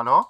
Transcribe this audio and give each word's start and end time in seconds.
hallo? 0.00 0.24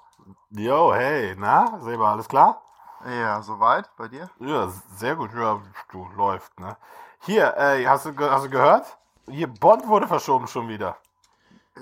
Jo, 0.49 0.93
hey, 0.93 1.33
na, 1.37 1.79
Seba, 1.79 2.11
alles 2.11 2.27
klar? 2.27 2.61
Ja, 3.05 3.41
soweit. 3.41 3.89
Bei 3.95 4.09
dir? 4.09 4.29
Ja, 4.39 4.67
sehr 4.67 5.15
gut. 5.15 5.33
Ja, 5.33 5.61
du 5.91 6.09
läuft, 6.17 6.59
ne? 6.59 6.75
Hier, 7.19 7.55
äh, 7.55 7.85
hast 7.87 8.05
du, 8.05 8.11
hast 8.19 8.43
du 8.43 8.49
gehört? 8.49 8.97
Hier, 9.29 9.47
Bond 9.47 9.87
wurde 9.87 10.09
verschoben 10.09 10.47
schon 10.47 10.67
wieder. 10.67 10.97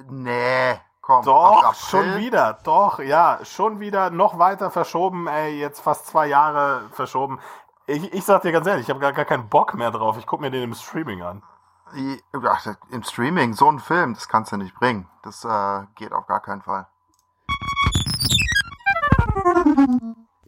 Nee, 0.08 0.80
komm. 1.02 1.26
Doch, 1.26 1.74
schon 1.74 2.18
wieder. 2.18 2.60
Doch, 2.64 3.00
ja, 3.00 3.40
schon 3.44 3.80
wieder 3.80 4.12
noch 4.12 4.38
weiter 4.38 4.70
verschoben, 4.70 5.26
ey, 5.26 5.60
jetzt 5.60 5.80
fast 5.80 6.06
zwei 6.06 6.28
Jahre 6.28 6.90
verschoben. 6.92 7.40
Ich, 7.88 8.14
ich 8.14 8.24
sag 8.24 8.44
dir 8.44 8.52
ganz 8.52 8.68
ehrlich, 8.68 8.84
ich 8.84 8.90
habe 8.92 9.00
gar, 9.00 9.14
gar 9.14 9.26
keinen 9.26 9.50
Bock 9.50 9.74
mehr 9.74 9.90
drauf. 9.90 10.16
Ich 10.20 10.28
guck 10.28 10.42
mir 10.42 10.52
den 10.52 10.62
im 10.62 10.76
Streaming 10.76 11.24
an. 11.24 11.42
Ja, 11.96 12.58
Im 12.92 13.02
Streaming, 13.02 13.54
so 13.56 13.68
ein 13.68 13.80
Film, 13.80 14.14
das 14.14 14.28
kannst 14.28 14.52
du 14.52 14.58
nicht 14.58 14.76
bringen. 14.76 15.10
Das 15.24 15.44
äh, 15.44 15.88
geht 15.96 16.14
auf 16.14 16.28
gar 16.28 16.40
keinen 16.40 16.62
Fall. 16.62 16.86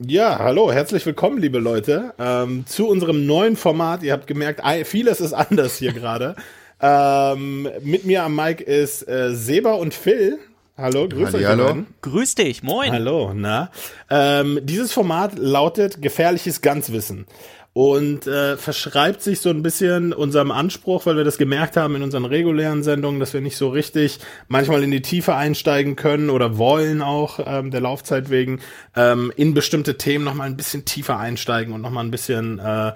Ja, 0.07 0.39
hallo, 0.39 0.71
herzlich 0.71 1.05
willkommen, 1.05 1.37
liebe 1.37 1.59
Leute, 1.59 2.15
ähm, 2.17 2.65
zu 2.65 2.87
unserem 2.87 3.27
neuen 3.27 3.55
Format. 3.55 4.01
Ihr 4.01 4.13
habt 4.13 4.25
gemerkt, 4.25 4.61
vieles 4.87 5.21
ist 5.21 5.33
anders 5.33 5.77
hier 5.77 5.93
gerade. 5.93 6.35
Ähm, 6.83 7.69
mit 7.83 8.05
mir 8.05 8.23
am 8.23 8.35
Mic 8.35 8.63
ist 8.63 9.07
äh, 9.07 9.35
Seba 9.35 9.73
und 9.73 9.93
Phil. 9.93 10.39
Hallo, 10.75 11.07
grüß 11.07 11.35
euch. 11.35 11.45
Hallo. 11.45 11.83
Grüß 12.01 12.33
dich, 12.33 12.63
moin. 12.63 12.91
Hallo, 12.91 13.33
na. 13.35 13.69
Ähm, 14.09 14.57
dieses 14.63 14.91
Format 14.91 15.37
lautet 15.37 16.01
gefährliches 16.01 16.61
Ganzwissen 16.61 17.27
und 17.73 18.27
äh, 18.27 18.57
verschreibt 18.57 19.21
sich 19.21 19.39
so 19.39 19.49
ein 19.49 19.63
bisschen 19.63 20.11
unserem 20.11 20.51
Anspruch, 20.51 21.05
weil 21.05 21.15
wir 21.15 21.23
das 21.23 21.37
gemerkt 21.37 21.77
haben 21.77 21.95
in 21.95 22.03
unseren 22.03 22.25
regulären 22.25 22.83
Sendungen, 22.83 23.21
dass 23.21 23.33
wir 23.33 23.39
nicht 23.39 23.55
so 23.55 23.69
richtig 23.69 24.19
manchmal 24.49 24.83
in 24.83 24.91
die 24.91 25.01
Tiefe 25.01 25.35
einsteigen 25.35 25.95
können 25.95 26.29
oder 26.29 26.57
wollen 26.57 27.01
auch 27.01 27.39
ähm, 27.45 27.71
der 27.71 27.79
Laufzeit 27.79 28.29
wegen 28.29 28.59
ähm, 28.95 29.31
in 29.37 29.53
bestimmte 29.53 29.97
Themen 29.97 30.25
noch 30.25 30.33
mal 30.33 30.43
ein 30.43 30.57
bisschen 30.57 30.83
tiefer 30.83 31.17
einsteigen 31.17 31.73
und 31.73 31.81
noch 31.81 31.91
mal 31.91 32.03
ein 32.03 32.11
bisschen 32.11 32.59
äh, 32.59 32.91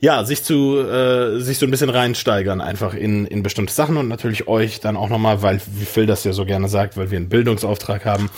ja 0.00 0.24
sich 0.24 0.42
zu 0.42 0.78
äh, 0.78 1.38
sich 1.40 1.58
so 1.58 1.66
ein 1.66 1.70
bisschen 1.70 1.90
reinsteigern 1.90 2.60
einfach 2.60 2.94
in 2.94 3.24
in 3.24 3.44
bestimmte 3.44 3.72
Sachen 3.72 3.96
und 3.96 4.08
natürlich 4.08 4.48
euch 4.48 4.80
dann 4.80 4.96
auch 4.96 5.10
noch 5.10 5.18
mal, 5.18 5.42
weil 5.42 5.60
wie 5.76 5.84
Phil 5.84 6.06
das 6.06 6.24
ja 6.24 6.32
so 6.32 6.44
gerne 6.44 6.68
sagt, 6.68 6.96
weil 6.96 7.12
wir 7.12 7.18
einen 7.18 7.28
Bildungsauftrag 7.28 8.04
haben 8.04 8.30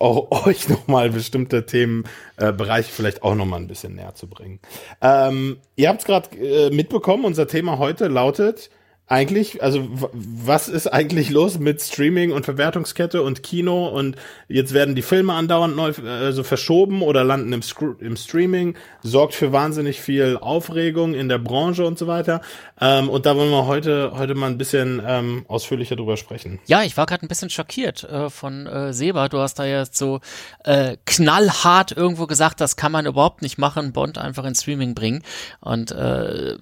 auch 0.00 0.46
euch 0.46 0.68
nochmal 0.68 1.10
bestimmte 1.10 1.66
Themenbereiche 1.66 2.88
äh, 2.88 2.92
vielleicht 2.92 3.22
auch 3.22 3.34
nochmal 3.34 3.60
ein 3.60 3.68
bisschen 3.68 3.94
näher 3.94 4.14
zu 4.14 4.28
bringen. 4.28 4.60
Ähm, 5.00 5.58
ihr 5.76 5.88
habt 5.88 6.00
es 6.00 6.06
gerade 6.06 6.36
äh, 6.36 6.70
mitbekommen, 6.70 7.24
unser 7.24 7.46
Thema 7.46 7.78
heute 7.78 8.08
lautet 8.08 8.70
eigentlich, 9.10 9.60
also 9.60 9.88
was 10.12 10.68
ist 10.68 10.86
eigentlich 10.86 11.30
los 11.30 11.58
mit 11.58 11.82
Streaming 11.82 12.30
und 12.30 12.44
Verwertungskette 12.44 13.22
und 13.22 13.42
Kino 13.42 13.88
und 13.88 14.14
jetzt 14.46 14.72
werden 14.72 14.94
die 14.94 15.02
Filme 15.02 15.32
andauernd 15.34 15.74
neu 15.74 15.92
also 16.06 16.44
verschoben 16.44 17.02
oder 17.02 17.24
landen 17.24 17.52
im, 17.52 17.60
im 17.98 18.16
Streaming, 18.16 18.76
sorgt 19.02 19.34
für 19.34 19.52
wahnsinnig 19.52 20.00
viel 20.00 20.38
Aufregung 20.40 21.14
in 21.14 21.28
der 21.28 21.38
Branche 21.38 21.84
und 21.84 21.98
so 21.98 22.06
weiter. 22.06 22.40
Ähm, 22.80 23.08
und 23.08 23.26
da 23.26 23.36
wollen 23.36 23.50
wir 23.50 23.66
heute 23.66 24.12
heute 24.14 24.36
mal 24.36 24.46
ein 24.46 24.58
bisschen 24.58 25.02
ähm, 25.04 25.44
ausführlicher 25.48 25.96
drüber 25.96 26.16
sprechen. 26.16 26.60
Ja, 26.66 26.84
ich 26.84 26.96
war 26.96 27.06
gerade 27.06 27.26
ein 27.26 27.28
bisschen 27.28 27.50
schockiert 27.50 28.04
äh, 28.04 28.30
von 28.30 28.68
äh, 28.68 28.92
Seba. 28.92 29.28
Du 29.28 29.38
hast 29.38 29.58
da 29.58 29.64
jetzt 29.64 29.96
so 29.96 30.20
äh, 30.62 30.96
knallhart 31.04 31.90
irgendwo 31.90 32.28
gesagt, 32.28 32.60
das 32.60 32.76
kann 32.76 32.92
man 32.92 33.06
überhaupt 33.06 33.42
nicht 33.42 33.58
machen, 33.58 33.92
Bond 33.92 34.18
einfach 34.18 34.44
ins 34.44 34.62
Streaming 34.62 34.94
bringen. 34.94 35.24
Und 35.58 35.90
äh, 35.90 36.58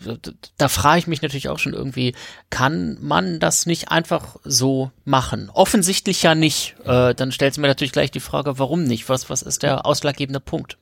da 0.56 0.68
frage 0.68 1.00
ich 1.00 1.06
mich 1.08 1.20
natürlich 1.20 1.50
auch 1.50 1.58
schon 1.58 1.74
irgendwie 1.74 2.14
kann 2.50 2.98
man 3.00 3.40
das 3.40 3.66
nicht 3.66 3.90
einfach 3.90 4.36
so 4.44 4.90
machen? 5.04 5.50
Offensichtlich 5.52 6.22
ja 6.22 6.34
nicht. 6.34 6.76
Äh, 6.84 7.14
dann 7.14 7.32
stellt 7.32 7.54
sich 7.54 7.60
mir 7.60 7.68
natürlich 7.68 7.92
gleich 7.92 8.10
die 8.10 8.20
Frage, 8.20 8.58
warum 8.58 8.84
nicht? 8.84 9.08
Was, 9.08 9.28
was 9.30 9.42
ist 9.42 9.62
der 9.62 9.86
ausschlaggebende 9.86 10.40
Punkt? 10.40 10.78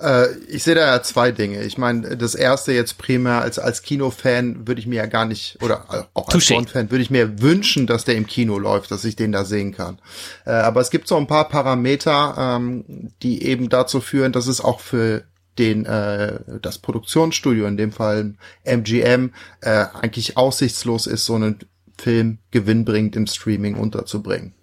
Äh, 0.00 0.32
ich 0.48 0.62
sehe 0.62 0.74
da 0.74 0.86
ja 0.86 1.02
zwei 1.02 1.32
Dinge. 1.32 1.62
Ich 1.62 1.78
meine, 1.78 2.16
das 2.16 2.34
erste 2.34 2.72
jetzt 2.72 2.98
primär 2.98 3.42
als, 3.42 3.58
als 3.58 3.82
Kinofan 3.82 4.66
würde 4.66 4.80
ich 4.80 4.86
mir 4.86 4.96
ja 4.96 5.06
gar 5.06 5.24
nicht, 5.24 5.58
oder 5.62 6.08
auch 6.14 6.28
als 6.28 6.48
Bond-Fan 6.48 6.90
würde 6.90 7.02
ich 7.02 7.10
mir 7.10 7.40
wünschen, 7.40 7.86
dass 7.86 8.04
der 8.04 8.16
im 8.16 8.26
Kino 8.26 8.58
läuft, 8.58 8.90
dass 8.90 9.04
ich 9.04 9.16
den 9.16 9.32
da 9.32 9.44
sehen 9.44 9.72
kann. 9.72 9.98
Äh, 10.44 10.50
aber 10.52 10.80
es 10.80 10.90
gibt 10.90 11.08
so 11.08 11.16
ein 11.16 11.26
paar 11.26 11.48
Parameter, 11.48 12.34
ähm, 12.38 13.12
die 13.22 13.44
eben 13.44 13.68
dazu 13.68 14.00
führen, 14.00 14.32
dass 14.32 14.46
es 14.46 14.60
auch 14.60 14.80
für 14.80 15.24
den 15.58 15.84
äh, 15.84 16.40
das 16.60 16.78
Produktionsstudio, 16.78 17.66
in 17.66 17.76
dem 17.76 17.92
Fall 17.92 18.34
MGM, 18.64 19.32
äh, 19.60 19.86
eigentlich 19.92 20.36
aussichtslos 20.36 21.06
ist, 21.06 21.24
so 21.24 21.34
einen 21.34 21.58
Film 21.98 22.38
gewinnbringend 22.50 23.16
im 23.16 23.26
Streaming 23.26 23.76
unterzubringen. 23.76 24.54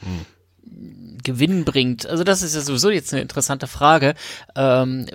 Hm. 0.00 0.26
Gewinn 1.24 1.64
bringt. 1.64 2.06
Also 2.06 2.24
das 2.24 2.42
ist 2.42 2.54
ja 2.54 2.60
sowieso 2.62 2.90
jetzt 2.90 3.12
eine 3.12 3.22
interessante 3.22 3.68
Frage. 3.68 4.14
Ähm, 4.56 5.06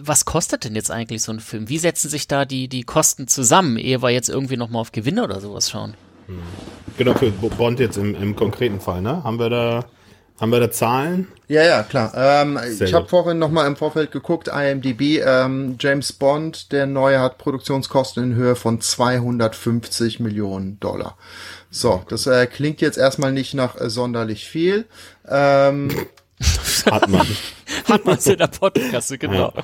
was 0.00 0.24
kostet 0.24 0.64
denn 0.64 0.76
jetzt 0.76 0.90
eigentlich 0.90 1.22
so 1.22 1.32
ein 1.32 1.40
Film? 1.40 1.68
Wie 1.68 1.78
setzen 1.78 2.08
sich 2.08 2.28
da 2.28 2.44
die, 2.44 2.68
die 2.68 2.84
Kosten 2.84 3.26
zusammen, 3.26 3.76
ehe 3.76 4.02
wir 4.02 4.10
jetzt 4.10 4.28
irgendwie 4.28 4.56
nochmal 4.56 4.80
auf 4.80 4.92
Gewinne 4.92 5.24
oder 5.24 5.40
sowas 5.40 5.70
schauen? 5.70 5.94
Hm. 6.26 6.38
Genau, 6.96 7.14
für 7.14 7.30
Bond 7.30 7.80
jetzt 7.80 7.96
im, 7.96 8.14
im 8.14 8.34
konkreten 8.34 8.80
Fall, 8.80 9.02
ne? 9.02 9.22
Haben 9.22 9.38
wir 9.38 9.50
da 9.50 9.84
haben 10.40 10.50
wir 10.50 10.60
da 10.60 10.70
Zahlen? 10.70 11.28
Ja, 11.48 11.62
ja, 11.64 11.82
klar. 11.82 12.12
Ähm, 12.14 12.58
ich 12.80 12.92
habe 12.92 13.08
vorhin 13.08 13.38
noch 13.38 13.50
mal 13.50 13.66
im 13.66 13.76
Vorfeld 13.76 14.12
geguckt, 14.12 14.48
IMDb, 14.48 15.22
ähm, 15.24 15.76
James 15.80 16.12
Bond, 16.12 16.72
der 16.72 16.86
neue 16.86 17.20
hat 17.20 17.38
Produktionskosten 17.38 18.22
in 18.22 18.34
Höhe 18.34 18.54
von 18.54 18.80
250 18.80 20.20
Millionen 20.20 20.78
Dollar. 20.78 21.16
So, 21.70 22.02
das 22.08 22.26
äh, 22.26 22.46
klingt 22.46 22.80
jetzt 22.80 22.98
erstmal 22.98 23.32
nicht 23.32 23.54
nach 23.54 23.80
äh, 23.80 23.90
sonderlich 23.90 24.48
viel. 24.48 24.84
Ähm, 25.28 25.88
Hat 26.90 27.08
man. 27.08 27.26
Hat 27.84 28.04
man 28.04 28.16
es 28.16 28.26
in 28.26 28.38
der 28.38 28.46
Podcast, 28.46 29.18
genau. 29.18 29.52
Ja. 29.54 29.62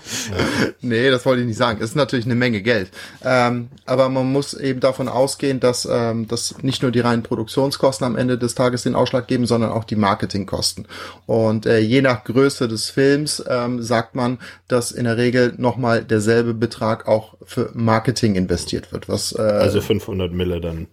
nee, 0.80 1.10
das 1.10 1.24
wollte 1.24 1.42
ich 1.42 1.46
nicht 1.46 1.56
sagen. 1.56 1.78
Es 1.80 1.90
ist 1.90 1.96
natürlich 1.96 2.24
eine 2.24 2.34
Menge 2.34 2.62
Geld. 2.62 2.90
Ähm, 3.22 3.68
aber 3.86 4.08
man 4.08 4.30
muss 4.32 4.54
eben 4.54 4.80
davon 4.80 5.08
ausgehen, 5.08 5.60
dass, 5.60 5.88
ähm, 5.90 6.26
dass 6.26 6.62
nicht 6.62 6.82
nur 6.82 6.90
die 6.90 7.00
reinen 7.00 7.22
Produktionskosten 7.22 8.06
am 8.06 8.16
Ende 8.16 8.38
des 8.38 8.54
Tages 8.54 8.82
den 8.82 8.94
Ausschlag 8.94 9.26
geben, 9.26 9.46
sondern 9.46 9.70
auch 9.70 9.84
die 9.84 9.96
Marketingkosten. 9.96 10.86
Und 11.26 11.66
äh, 11.66 11.78
je 11.78 12.02
nach 12.02 12.24
Größe 12.24 12.66
des 12.66 12.90
Films 12.90 13.44
ähm, 13.48 13.82
sagt 13.82 14.14
man, 14.14 14.38
dass 14.68 14.90
in 14.90 15.04
der 15.04 15.16
Regel 15.16 15.54
nochmal 15.56 16.04
derselbe 16.04 16.54
Betrag 16.54 17.06
auch 17.06 17.34
für 17.44 17.70
Marketing 17.74 18.34
investiert 18.34 18.92
wird. 18.92 19.08
Was, 19.08 19.32
äh, 19.32 19.42
also 19.42 19.80
500 19.80 20.32
Mille 20.32 20.60
dann. 20.60 20.88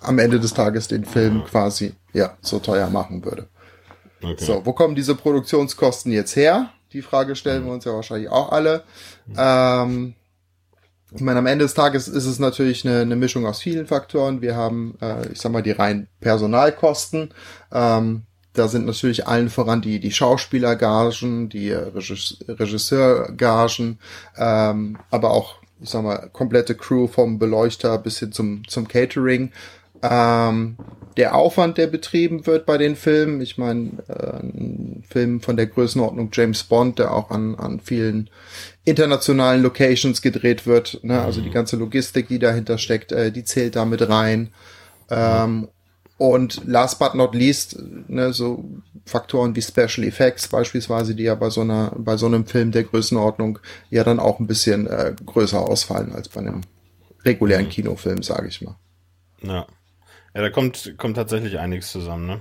Am 0.00 0.18
Ende 0.18 0.40
des 0.40 0.54
Tages 0.54 0.88
den 0.88 1.04
Film 1.04 1.38
ja. 1.38 1.44
quasi 1.44 1.94
ja 2.14 2.36
so 2.40 2.58
teuer 2.58 2.88
machen 2.88 3.24
würde. 3.24 3.46
Okay. 4.22 4.44
So, 4.44 4.64
wo 4.64 4.72
kommen 4.72 4.94
diese 4.94 5.14
Produktionskosten 5.14 6.12
jetzt 6.12 6.36
her? 6.36 6.70
Die 6.92 7.02
Frage 7.02 7.36
stellen 7.36 7.66
wir 7.66 7.72
uns 7.72 7.84
ja 7.84 7.92
wahrscheinlich 7.92 8.30
auch 8.30 8.52
alle. 8.52 8.84
Ähm, 9.36 10.14
ich 11.12 11.20
meine, 11.20 11.38
am 11.38 11.46
Ende 11.46 11.64
des 11.64 11.74
Tages 11.74 12.08
ist 12.08 12.26
es 12.26 12.38
natürlich 12.38 12.86
eine, 12.86 13.00
eine 13.00 13.16
Mischung 13.16 13.46
aus 13.46 13.60
vielen 13.60 13.86
Faktoren. 13.86 14.42
Wir 14.42 14.54
haben, 14.56 14.98
äh, 15.00 15.32
ich 15.32 15.40
sag 15.40 15.50
mal, 15.52 15.62
die 15.62 15.72
reinen 15.72 16.08
Personalkosten. 16.20 17.32
Ähm, 17.72 18.22
da 18.52 18.68
sind 18.68 18.86
natürlich 18.86 19.26
allen 19.26 19.50
voran 19.50 19.82
die, 19.82 19.98
die 20.00 20.12
Schauspielergagen, 20.12 21.48
die 21.48 21.72
Regisseurgagen, 21.72 23.98
ähm, 24.36 24.98
aber 25.10 25.30
auch, 25.30 25.56
ich 25.80 25.90
sag 25.90 26.02
mal, 26.02 26.28
komplette 26.32 26.74
Crew 26.74 27.06
vom 27.06 27.38
Beleuchter 27.38 27.98
bis 27.98 28.18
hin 28.18 28.32
zum, 28.32 28.66
zum 28.66 28.88
Catering. 28.88 29.52
Ähm, 30.02 30.76
der 31.16 31.34
Aufwand, 31.34 31.78
der 31.78 31.86
betrieben 31.86 32.46
wird 32.46 32.66
bei 32.66 32.78
den 32.78 32.94
Filmen, 32.94 33.40
ich 33.40 33.56
meine, 33.56 33.90
äh, 34.08 34.36
ein 34.42 35.02
Film 35.08 35.40
von 35.40 35.56
der 35.56 35.66
Größenordnung 35.66 36.30
James 36.32 36.64
Bond, 36.64 36.98
der 36.98 37.14
auch 37.14 37.30
an, 37.30 37.54
an 37.54 37.80
vielen 37.80 38.28
internationalen 38.84 39.62
Locations 39.62 40.20
gedreht 40.20 40.66
wird, 40.66 41.00
ne? 41.02 41.20
also 41.22 41.40
die 41.40 41.48
mhm. 41.48 41.54
ganze 41.54 41.76
Logistik, 41.76 42.28
die 42.28 42.38
dahinter 42.38 42.78
steckt, 42.78 43.12
äh, 43.12 43.32
die 43.32 43.44
zählt 43.44 43.76
damit 43.76 44.08
rein. 44.08 44.50
Ähm, 45.08 45.68
und 46.18 46.62
last 46.66 46.98
but 46.98 47.14
not 47.14 47.34
least, 47.34 47.78
ne, 48.08 48.32
so 48.32 48.64
Faktoren 49.04 49.54
wie 49.54 49.62
Special 49.62 50.06
Effects 50.06 50.48
beispielsweise, 50.48 51.14
die 51.14 51.24
ja 51.24 51.34
bei 51.34 51.50
so 51.50 51.60
einer, 51.60 51.92
bei 51.96 52.16
so 52.16 52.26
einem 52.26 52.46
Film 52.46 52.72
der 52.72 52.84
Größenordnung 52.84 53.58
ja 53.90 54.02
dann 54.02 54.18
auch 54.18 54.40
ein 54.40 54.46
bisschen 54.46 54.86
äh, 54.86 55.14
größer 55.24 55.60
ausfallen 55.60 56.12
als 56.12 56.28
bei 56.28 56.40
einem 56.40 56.62
regulären 57.24 57.66
mhm. 57.66 57.70
Kinofilm, 57.70 58.22
sage 58.22 58.48
ich 58.48 58.62
mal. 58.62 58.76
Ja. 59.42 59.66
Ja, 60.36 60.42
da 60.42 60.50
kommt, 60.50 60.98
kommt 60.98 61.16
tatsächlich 61.16 61.58
einiges 61.58 61.90
zusammen, 61.90 62.26
ne? 62.26 62.40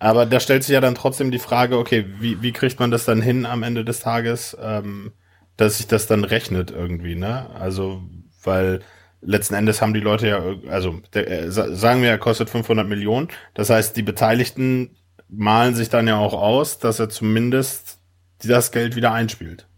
Aber 0.00 0.26
da 0.26 0.40
stellt 0.40 0.64
sich 0.64 0.72
ja 0.72 0.80
dann 0.80 0.96
trotzdem 0.96 1.30
die 1.30 1.38
Frage, 1.38 1.78
okay, 1.78 2.04
wie, 2.18 2.42
wie 2.42 2.50
kriegt 2.50 2.80
man 2.80 2.90
das 2.90 3.04
dann 3.04 3.22
hin 3.22 3.46
am 3.46 3.62
Ende 3.62 3.84
des 3.84 4.00
Tages, 4.00 4.56
ähm, 4.60 5.12
dass 5.56 5.76
sich 5.76 5.86
das 5.86 6.08
dann 6.08 6.24
rechnet 6.24 6.72
irgendwie, 6.72 7.14
ne? 7.14 7.48
Also, 7.54 8.02
weil 8.42 8.80
letzten 9.20 9.54
Endes 9.54 9.80
haben 9.80 9.94
die 9.94 10.00
Leute 10.00 10.26
ja, 10.26 10.42
also 10.68 11.00
der, 11.14 11.30
äh, 11.30 11.50
sagen 11.52 12.02
wir, 12.02 12.10
er 12.10 12.18
kostet 12.18 12.50
500 12.50 12.88
Millionen. 12.88 13.28
Das 13.54 13.70
heißt, 13.70 13.96
die 13.96 14.02
Beteiligten 14.02 14.96
malen 15.28 15.76
sich 15.76 15.88
dann 15.88 16.08
ja 16.08 16.18
auch 16.18 16.34
aus, 16.34 16.80
dass 16.80 16.98
er 16.98 17.10
zumindest 17.10 17.98
das 18.42 18.72
Geld 18.72 18.96
wieder 18.96 19.12
einspielt. 19.12 19.68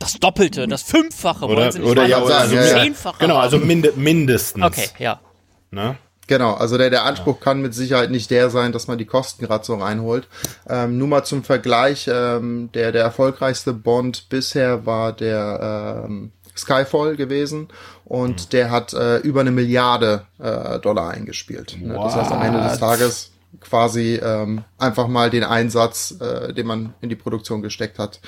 Das 0.00 0.20
Doppelte, 0.20 0.68
das 0.68 0.82
Fünffache, 0.82 1.46
oder, 1.46 1.56
wollen 1.56 1.72
sie 1.72 1.78
nicht 1.78 1.90
oder 1.90 2.04
ja, 2.04 2.22
also 2.22 2.56
ja, 2.56 2.62
Zehnfache. 2.62 3.20
Genau, 3.20 3.38
also 3.38 3.58
minde, 3.58 3.94
mindestens. 3.96 4.62
Okay, 4.62 4.88
ja. 4.98 5.22
Ne? 5.70 5.96
Genau, 6.26 6.54
also 6.54 6.78
der, 6.78 6.90
der 6.90 7.04
Anspruch 7.04 7.36
ja. 7.38 7.44
kann 7.44 7.60
mit 7.60 7.74
Sicherheit 7.74 8.10
nicht 8.10 8.30
der 8.30 8.50
sein, 8.50 8.72
dass 8.72 8.86
man 8.86 8.98
die 8.98 9.04
Kosten 9.04 9.44
gerade 9.44 9.64
so 9.64 9.74
reinholt. 9.74 10.26
Ähm, 10.68 10.96
nur 10.98 11.08
mal 11.08 11.24
zum 11.24 11.44
Vergleich, 11.44 12.08
ähm, 12.12 12.70
der, 12.72 12.92
der 12.92 13.02
erfolgreichste 13.02 13.72
Bond 13.72 14.28
bisher 14.28 14.86
war 14.86 15.12
der 15.12 16.04
ähm, 16.06 16.32
Skyfall 16.56 17.16
gewesen 17.16 17.68
und 18.04 18.46
mhm. 18.46 18.50
der 18.50 18.70
hat 18.70 18.92
äh, 18.94 19.18
über 19.18 19.40
eine 19.40 19.50
Milliarde 19.50 20.26
äh, 20.38 20.78
Dollar 20.78 21.10
eingespielt. 21.10 21.76
Ne? 21.80 21.94
Das 21.94 22.14
heißt, 22.14 22.32
am 22.32 22.42
Ende 22.42 22.60
des 22.62 22.78
Tages 22.78 23.30
quasi 23.60 24.20
ähm, 24.22 24.64
einfach 24.78 25.08
mal 25.08 25.30
den 25.30 25.44
Einsatz, 25.44 26.16
äh, 26.20 26.52
den 26.52 26.66
man 26.66 26.94
in 27.00 27.08
die 27.08 27.16
Produktion 27.16 27.62
gesteckt 27.62 27.98
hat, 27.98 28.20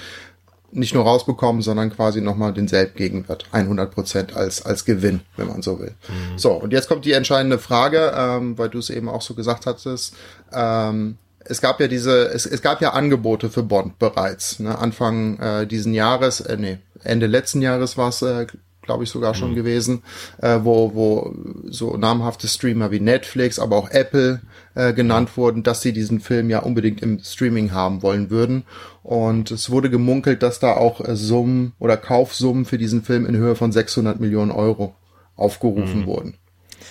nicht 0.77 0.95
nur 0.95 1.05
rausbekommen, 1.05 1.63
sondern 1.63 1.91
quasi 1.91 2.21
nochmal 2.21 2.53
denselben 2.53 2.95
Gegenwert. 2.95 3.47
100 3.51 3.91
Prozent 3.93 4.37
als, 4.37 4.65
als 4.65 4.85
Gewinn, 4.85 5.21
wenn 5.37 5.49
man 5.49 5.63
so 5.63 5.81
will. 5.81 5.95
Mhm. 6.09 6.39
So, 6.39 6.53
und 6.53 6.73
jetzt 6.73 6.89
kommt 6.89 7.05
die 7.05 7.13
entscheidende 7.13 7.59
Frage, 7.59 8.13
ähm, 8.17 8.59
weil 8.59 8.69
du 8.69 8.79
es 8.79 8.91
eben 8.91 9.09
auch 9.09 9.23
so 9.23 9.35
gesagt 9.35 9.67
hattest. 9.67 10.15
Ähm, 10.53 11.17
es 11.49 11.61
gab 11.61 11.81
ja 11.81 11.89
diese, 11.89 12.29
es, 12.29 12.45
es 12.45 12.61
gab 12.61 12.83
ja 12.83 12.91
Angebote 12.93 13.51
für 13.51 13.63
Bond 13.63 13.99
bereits. 13.99 14.59
Ne? 14.59 14.77
Anfang 14.77 15.39
äh, 15.39 15.67
diesen 15.67 15.95
Jahres, 15.95 16.41
äh, 16.41 16.57
nee, 16.57 16.79
Ende 17.03 17.27
letzten 17.27 17.63
Jahres 17.63 17.97
war 17.97 18.09
es, 18.09 18.23
äh, 18.23 18.47
glaube 18.87 19.05
ich, 19.05 19.11
sogar 19.11 19.35
schon 19.35 19.51
mhm. 19.51 19.57
gewesen, 19.57 20.03
äh, 20.41 20.61
wo, 20.63 20.95
wo 20.95 21.35
so 21.69 21.97
namhafte 21.97 22.49
Streamer 22.49 22.91
wie 22.91 23.01
Netflix, 23.01 23.59
aber 23.59 23.77
auch 23.77 23.91
Apple 23.91 24.41
äh, 24.75 24.93
genannt 24.93 25.37
wurden, 25.37 25.63
dass 25.63 25.83
sie 25.83 25.93
diesen 25.93 26.21
Film 26.21 26.49
ja 26.49 26.61
unbedingt 26.61 27.03
im 27.03 27.19
Streaming 27.19 27.73
haben 27.73 28.03
wollen 28.03 28.31
würden. 28.31 28.65
Und 29.03 29.51
es 29.51 29.71
wurde 29.71 29.91
gemunkelt, 29.91 30.43
dass 30.43 30.59
da 30.59 30.73
auch 30.73 31.01
äh, 31.01 31.17
Summen 31.17 31.73
oder 31.79 31.97
Kaufsummen 31.97 32.65
für 32.65 32.79
diesen 32.79 33.03
Film 33.03 33.27
in 33.27 33.37
Höhe 33.37 33.55
von 33.57 33.73
600 33.73 34.19
Millionen 34.21 34.51
Euro 34.51 34.95
aufgerufen 35.37 36.01
mhm. 36.03 36.07
wurden. 36.07 36.35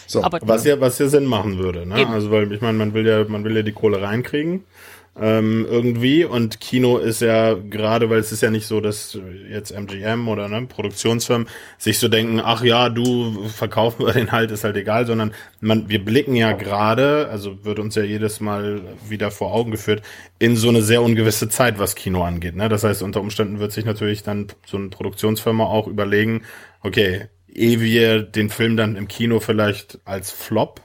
So. 0.07 0.23
Aber, 0.23 0.39
was 0.43 0.65
ja, 0.65 0.79
was 0.79 0.99
ja 0.99 1.07
Sinn 1.07 1.25
machen 1.25 1.57
würde, 1.57 1.85
ne? 1.85 2.01
Eben. 2.01 2.11
Also, 2.11 2.29
weil 2.29 2.51
ich 2.51 2.61
meine, 2.61 2.77
man 2.77 2.93
will 2.93 3.07
ja, 3.07 3.23
man 3.27 3.43
will 3.43 3.55
ja 3.55 3.63
die 3.63 3.71
Kohle 3.71 4.01
reinkriegen 4.01 4.63
ähm, 5.19 5.65
irgendwie. 5.69 6.25
Und 6.25 6.59
Kino 6.59 6.97
ist 6.97 7.21
ja 7.21 7.53
gerade, 7.53 8.09
weil 8.09 8.19
es 8.19 8.31
ist 8.31 8.41
ja 8.41 8.49
nicht 8.49 8.67
so, 8.67 8.81
dass 8.81 9.17
jetzt 9.49 9.71
MGM 9.71 10.27
oder 10.27 10.49
ne, 10.49 10.65
Produktionsfirmen 10.67 11.47
sich 11.77 11.99
so 11.99 12.07
denken, 12.07 12.41
ach 12.43 12.63
ja, 12.63 12.89
du 12.89 13.47
verkaufen 13.47 14.05
wir 14.05 14.13
den 14.13 14.31
halt, 14.31 14.51
ist 14.51 14.63
halt 14.63 14.75
egal, 14.75 15.05
sondern 15.05 15.33
man, 15.61 15.89
wir 15.89 16.03
blicken 16.03 16.35
ja 16.35 16.51
gerade, 16.51 17.29
also 17.29 17.63
wird 17.63 17.79
uns 17.79 17.95
ja 17.95 18.03
jedes 18.03 18.39
Mal 18.39 18.81
wieder 19.07 19.31
vor 19.31 19.53
Augen 19.53 19.71
geführt, 19.71 20.01
in 20.39 20.55
so 20.55 20.69
eine 20.69 20.81
sehr 20.81 21.01
ungewisse 21.01 21.49
Zeit, 21.49 21.79
was 21.79 21.95
Kino 21.95 22.23
angeht. 22.23 22.55
Ne? 22.55 22.67
Das 22.67 22.83
heißt, 22.83 23.01
unter 23.01 23.21
Umständen 23.21 23.59
wird 23.59 23.71
sich 23.71 23.85
natürlich 23.85 24.23
dann 24.23 24.47
so 24.65 24.77
eine 24.77 24.89
Produktionsfirma 24.89 25.63
auch 25.63 25.87
überlegen, 25.87 26.43
okay, 26.81 27.29
ehe 27.47 27.79
wir 27.79 28.21
den 28.21 28.49
Film 28.49 28.75
dann 28.75 28.97
im 28.97 29.07
Kino 29.07 29.39
vielleicht 29.39 29.99
als 30.03 30.31
Flop 30.31 30.81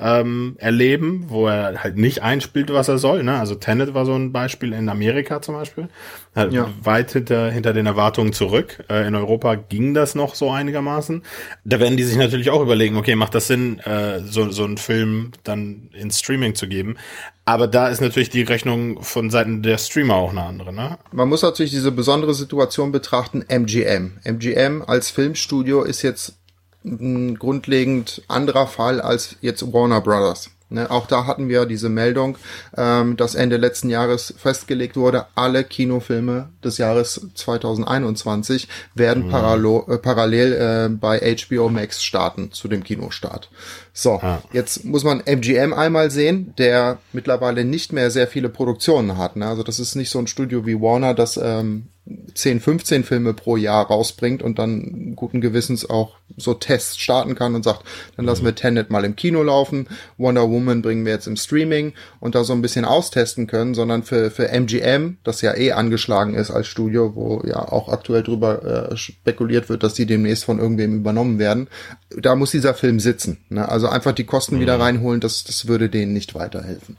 ähm, 0.00 0.56
erleben, 0.58 1.26
wo 1.28 1.46
er 1.46 1.82
halt 1.82 1.96
nicht 1.96 2.22
einspielt, 2.22 2.72
was 2.72 2.88
er 2.88 2.98
soll. 2.98 3.22
Ne? 3.22 3.38
Also 3.38 3.54
Tenet 3.54 3.92
war 3.92 4.06
so 4.06 4.14
ein 4.14 4.32
Beispiel 4.32 4.72
in 4.72 4.88
Amerika 4.88 5.42
zum 5.42 5.54
Beispiel. 5.54 5.88
Halt 6.34 6.52
ja. 6.52 6.70
Weit 6.82 7.12
hinter, 7.12 7.50
hinter 7.50 7.72
den 7.72 7.86
Erwartungen 7.86 8.32
zurück. 8.32 8.84
Äh, 8.88 9.06
in 9.06 9.14
Europa 9.14 9.56
ging 9.56 9.94
das 9.94 10.14
noch 10.14 10.34
so 10.34 10.50
einigermaßen. 10.50 11.22
Da 11.64 11.80
werden 11.80 11.96
die 11.96 12.04
sich 12.04 12.16
natürlich 12.16 12.50
auch 12.50 12.62
überlegen, 12.62 12.96
okay, 12.96 13.14
macht 13.14 13.34
das 13.34 13.48
Sinn, 13.48 13.78
äh, 13.80 14.20
so, 14.20 14.50
so 14.50 14.64
einen 14.64 14.78
Film 14.78 15.32
dann 15.44 15.90
ins 15.92 16.20
Streaming 16.20 16.54
zu 16.54 16.66
geben? 16.66 16.96
Aber 17.44 17.66
da 17.66 17.88
ist 17.88 18.00
natürlich 18.00 18.30
die 18.30 18.42
Rechnung 18.42 19.02
von 19.02 19.28
Seiten 19.28 19.62
der 19.62 19.76
Streamer 19.76 20.14
auch 20.14 20.30
eine 20.30 20.44
andere, 20.44 20.72
ne? 20.72 20.98
Man 21.10 21.28
muss 21.28 21.42
natürlich 21.42 21.72
diese 21.72 21.90
besondere 21.90 22.32
Situation 22.32 22.92
betrachten, 22.92 23.44
MGM. 23.48 24.18
MGM 24.22 24.82
als 24.86 25.10
Filmstudio 25.10 25.82
ist 25.82 26.02
jetzt 26.02 26.39
ein 26.84 27.38
grundlegend 27.38 28.22
anderer 28.28 28.66
Fall 28.66 29.00
als 29.00 29.36
jetzt 29.40 29.72
Warner 29.72 30.00
Brothers. 30.00 30.50
Ne, 30.72 30.88
auch 30.88 31.08
da 31.08 31.26
hatten 31.26 31.48
wir 31.48 31.66
diese 31.66 31.88
Meldung, 31.88 32.38
ähm, 32.76 33.16
dass 33.16 33.34
Ende 33.34 33.56
letzten 33.56 33.90
Jahres 33.90 34.32
festgelegt 34.38 34.96
wurde, 34.96 35.26
alle 35.34 35.64
Kinofilme 35.64 36.50
des 36.62 36.78
Jahres 36.78 37.26
2021 37.34 38.68
werden 38.94 39.26
mhm. 39.26 39.30
parallel, 39.30 39.82
äh, 39.88 39.98
parallel 39.98 40.52
äh, 40.52 40.88
bei 40.88 41.36
HBO 41.36 41.70
Max 41.70 42.04
starten 42.04 42.52
zu 42.52 42.68
dem 42.68 42.84
Kinostart. 42.84 43.50
So, 43.92 44.12
ah. 44.22 44.42
jetzt 44.52 44.84
muss 44.84 45.04
man 45.04 45.20
MGM 45.20 45.72
einmal 45.72 46.10
sehen, 46.10 46.54
der 46.58 46.98
mittlerweile 47.12 47.64
nicht 47.64 47.92
mehr 47.92 48.10
sehr 48.10 48.26
viele 48.26 48.48
Produktionen 48.48 49.18
hat. 49.18 49.36
Ne? 49.36 49.46
Also 49.46 49.62
das 49.62 49.78
ist 49.78 49.94
nicht 49.94 50.10
so 50.10 50.18
ein 50.18 50.26
Studio 50.26 50.66
wie 50.66 50.80
Warner, 50.80 51.14
das 51.14 51.36
ähm, 51.36 51.88
10, 52.34 52.60
15 52.60 53.04
Filme 53.04 53.34
pro 53.34 53.56
Jahr 53.56 53.86
rausbringt 53.86 54.42
und 54.42 54.58
dann 54.58 55.14
guten 55.16 55.40
Gewissens 55.40 55.88
auch 55.88 56.16
so 56.36 56.54
Tests 56.54 56.96
starten 56.96 57.34
kann 57.34 57.54
und 57.54 57.62
sagt, 57.62 57.84
dann 58.16 58.24
lassen 58.24 58.44
wir 58.44 58.54
Tenet 58.54 58.90
mal 58.90 59.04
im 59.04 59.16
Kino 59.16 59.42
laufen, 59.42 59.88
Wonder 60.16 60.48
Woman 60.48 60.82
bringen 60.82 61.04
wir 61.04 61.12
jetzt 61.12 61.26
im 61.26 61.36
Streaming 61.36 61.92
und 62.18 62.34
da 62.34 62.44
so 62.44 62.52
ein 62.52 62.62
bisschen 62.62 62.84
austesten 62.84 63.46
können, 63.46 63.74
sondern 63.74 64.02
für, 64.02 64.30
für 64.30 64.48
MGM, 64.48 65.18
das 65.24 65.42
ja 65.42 65.56
eh 65.56 65.72
angeschlagen 65.72 66.34
ist 66.34 66.50
als 66.50 66.66
Studio, 66.66 67.14
wo 67.14 67.42
ja 67.44 67.60
auch 67.70 67.88
aktuell 67.88 68.22
drüber 68.22 68.90
äh, 68.90 68.96
spekuliert 68.96 69.68
wird, 69.68 69.82
dass 69.82 69.94
die 69.94 70.06
demnächst 70.06 70.44
von 70.44 70.58
irgendwem 70.58 70.96
übernommen 70.96 71.38
werden, 71.38 71.68
da 72.16 72.34
muss 72.34 72.50
dieser 72.50 72.74
Film 72.74 72.98
sitzen. 73.00 73.38
Ne? 73.50 73.68
Also 73.68 73.79
einfach 73.88 74.12
die 74.12 74.24
Kosten 74.24 74.56
mhm. 74.56 74.60
wieder 74.60 74.78
reinholen, 74.78 75.20
das, 75.20 75.44
das 75.44 75.66
würde 75.66 75.88
denen 75.88 76.12
nicht 76.12 76.34
weiterhelfen. 76.34 76.96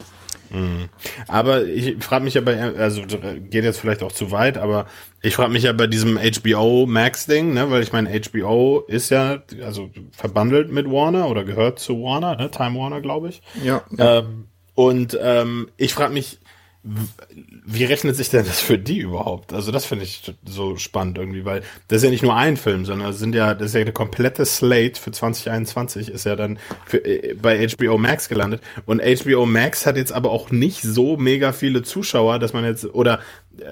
Mhm. 0.51 0.89
Aber 1.27 1.65
ich 1.65 2.03
frage 2.03 2.25
mich 2.25 2.33
ja 2.33 2.41
bei, 2.41 2.59
also 2.59 3.03
geht 3.03 3.63
jetzt 3.63 3.79
vielleicht 3.79 4.03
auch 4.03 4.11
zu 4.11 4.31
weit, 4.31 4.57
aber 4.57 4.85
ich 5.21 5.35
frage 5.35 5.51
mich 5.51 5.63
ja 5.63 5.73
bei 5.73 5.87
diesem 5.87 6.17
HBO 6.17 6.85
Max 6.85 7.25
Ding, 7.25 7.53
ne, 7.53 7.71
weil 7.71 7.81
ich 7.81 7.93
meine, 7.93 8.09
HBO 8.09 8.83
ist 8.87 9.09
ja 9.09 9.43
also 9.63 9.89
verbandelt 10.11 10.71
mit 10.71 10.91
Warner 10.91 11.29
oder 11.29 11.45
gehört 11.45 11.79
zu 11.79 12.01
Warner, 12.01 12.35
ne, 12.35 12.51
Time 12.51 12.77
Warner, 12.77 13.01
glaube 13.01 13.29
ich. 13.29 13.41
Ja. 13.63 13.83
Ähm, 13.97 14.47
und 14.73 15.17
ähm, 15.21 15.69
ich 15.77 15.93
frage 15.93 16.13
mich, 16.13 16.39
wie 16.83 17.83
rechnet 17.83 18.15
sich 18.15 18.29
denn 18.29 18.45
das 18.45 18.59
für 18.59 18.79
die 18.79 18.99
überhaupt? 18.99 19.53
Also 19.53 19.71
das 19.71 19.85
finde 19.85 20.03
ich 20.03 20.33
so 20.45 20.77
spannend 20.77 21.19
irgendwie, 21.19 21.45
weil 21.45 21.61
das 21.87 21.97
ist 21.97 22.03
ja 22.03 22.09
nicht 22.09 22.23
nur 22.23 22.35
ein 22.35 22.57
Film, 22.57 22.85
sondern 22.85 23.07
das 23.07 23.19
sind 23.19 23.35
ja, 23.35 23.53
das 23.53 23.67
ist 23.67 23.75
ja 23.75 23.81
eine 23.81 23.91
komplette 23.91 24.45
Slate 24.45 24.99
für 24.99 25.11
2021 25.11 26.09
ist 26.09 26.25
ja 26.25 26.35
dann 26.35 26.57
für, 26.85 27.05
äh, 27.05 27.35
bei 27.35 27.67
HBO 27.67 27.99
Max 27.99 28.29
gelandet 28.29 28.61
und 28.87 29.01
HBO 29.01 29.45
Max 29.45 29.85
hat 29.85 29.95
jetzt 29.95 30.11
aber 30.11 30.31
auch 30.31 30.49
nicht 30.49 30.81
so 30.81 31.17
mega 31.17 31.51
viele 31.51 31.83
Zuschauer, 31.83 32.39
dass 32.39 32.53
man 32.53 32.65
jetzt 32.65 32.85
oder 32.85 33.19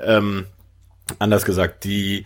ähm, 0.03 0.45
anders 1.17 1.45
gesagt 1.45 1.85
die 1.85 2.25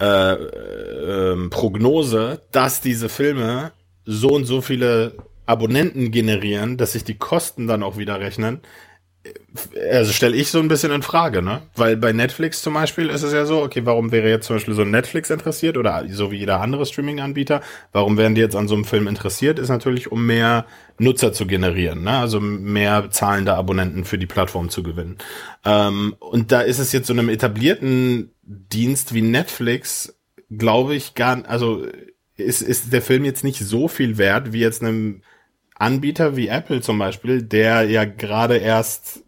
äh, 0.00 0.32
äh, 0.32 1.48
Prognose, 1.50 2.40
dass 2.52 2.80
diese 2.80 3.08
Filme 3.08 3.72
so 4.04 4.28
und 4.28 4.44
so 4.44 4.60
viele 4.60 5.16
Abonnenten 5.46 6.10
generieren, 6.10 6.76
dass 6.76 6.92
sich 6.92 7.04
die 7.04 7.18
Kosten 7.18 7.66
dann 7.66 7.82
auch 7.82 7.98
wieder 7.98 8.20
rechnen, 8.20 8.60
also 9.90 10.12
stelle 10.12 10.36
ich 10.36 10.50
so 10.50 10.58
ein 10.58 10.68
bisschen 10.68 10.92
in 10.92 11.02
Frage, 11.02 11.40
ne? 11.40 11.62
Weil 11.74 11.96
bei 11.96 12.12
Netflix 12.12 12.62
zum 12.62 12.74
Beispiel 12.74 13.08
ist 13.08 13.22
es 13.22 13.32
ja 13.32 13.46
so, 13.46 13.62
okay, 13.62 13.82
warum 13.84 14.12
wäre 14.12 14.28
jetzt 14.28 14.46
zum 14.46 14.56
Beispiel 14.56 14.74
so 14.74 14.84
Netflix 14.84 15.30
interessiert 15.30 15.76
oder 15.76 16.04
so 16.10 16.30
wie 16.30 16.38
jeder 16.38 16.60
andere 16.60 16.84
Streaming-Anbieter, 16.84 17.62
warum 17.92 18.16
wären 18.18 18.34
die 18.34 18.40
jetzt 18.40 18.56
an 18.56 18.68
so 18.68 18.74
einem 18.74 18.84
Film 18.84 19.06
interessiert? 19.06 19.58
Ist 19.58 19.68
natürlich, 19.68 20.12
um 20.12 20.26
mehr 20.26 20.66
Nutzer 20.98 21.32
zu 21.32 21.46
generieren, 21.46 22.02
ne? 22.02 22.18
Also 22.18 22.40
mehr 22.40 23.10
zahlende 23.10 23.54
Abonnenten 23.54 24.04
für 24.04 24.18
die 24.18 24.26
Plattform 24.26 24.68
zu 24.68 24.82
gewinnen. 24.82 25.18
Ähm, 25.64 26.14
und 26.18 26.52
da 26.52 26.60
ist 26.60 26.78
es 26.78 26.92
jetzt 26.92 27.06
so 27.06 27.12
einem 27.12 27.28
etablierten 27.28 28.30
Dienst 28.42 29.14
wie 29.14 29.22
Netflix, 29.22 30.18
glaube 30.50 30.94
ich, 30.94 31.14
gar, 31.14 31.46
also 31.48 31.86
ist, 32.36 32.62
ist 32.62 32.92
der 32.92 33.02
Film 33.02 33.24
jetzt 33.24 33.44
nicht 33.44 33.60
so 33.60 33.88
viel 33.88 34.18
wert 34.18 34.52
wie 34.52 34.60
jetzt 34.60 34.82
einem 34.82 35.22
Anbieter 35.84 36.36
wie 36.36 36.48
Apple 36.48 36.80
zum 36.80 36.98
Beispiel, 36.98 37.42
der 37.42 37.84
ja 37.84 38.04
gerade 38.04 38.56
erst 38.56 39.22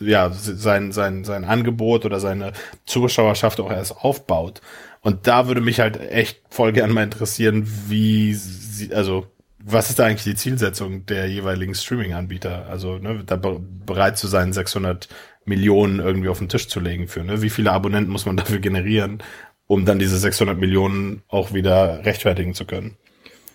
ja 0.00 0.30
sein 0.32 0.92
sein 0.92 1.24
sein 1.24 1.44
Angebot 1.44 2.04
oder 2.04 2.20
seine 2.20 2.52
Zuschauerschaft 2.84 3.60
auch 3.60 3.70
erst 3.70 3.96
aufbaut. 3.96 4.60
Und 5.00 5.26
da 5.26 5.46
würde 5.46 5.60
mich 5.60 5.80
halt 5.80 6.00
echt 6.00 6.42
voll 6.48 6.72
gern 6.72 6.90
mal 6.90 7.04
interessieren, 7.04 7.68
wie 7.88 8.34
sie, 8.34 8.92
also 8.94 9.26
was 9.62 9.90
ist 9.90 9.98
da 9.98 10.04
eigentlich 10.04 10.24
die 10.24 10.34
Zielsetzung 10.34 11.06
der 11.06 11.28
jeweiligen 11.28 11.74
Streaming-Anbieter? 11.74 12.66
Also 12.68 12.98
ne, 12.98 13.22
da 13.24 13.36
bereit 13.36 14.18
zu 14.18 14.26
sein, 14.26 14.52
600 14.52 15.08
Millionen 15.46 16.00
irgendwie 16.00 16.28
auf 16.28 16.38
den 16.38 16.48
Tisch 16.48 16.68
zu 16.68 16.80
legen 16.80 17.08
für. 17.08 17.22
Ne? 17.22 17.42
Wie 17.42 17.50
viele 17.50 17.72
Abonnenten 17.72 18.12
muss 18.12 18.26
man 18.26 18.36
dafür 18.36 18.58
generieren, 18.58 19.22
um 19.66 19.84
dann 19.84 19.98
diese 19.98 20.18
600 20.18 20.58
Millionen 20.58 21.22
auch 21.28 21.52
wieder 21.54 22.04
rechtfertigen 22.04 22.54
zu 22.54 22.66
können? 22.66 22.96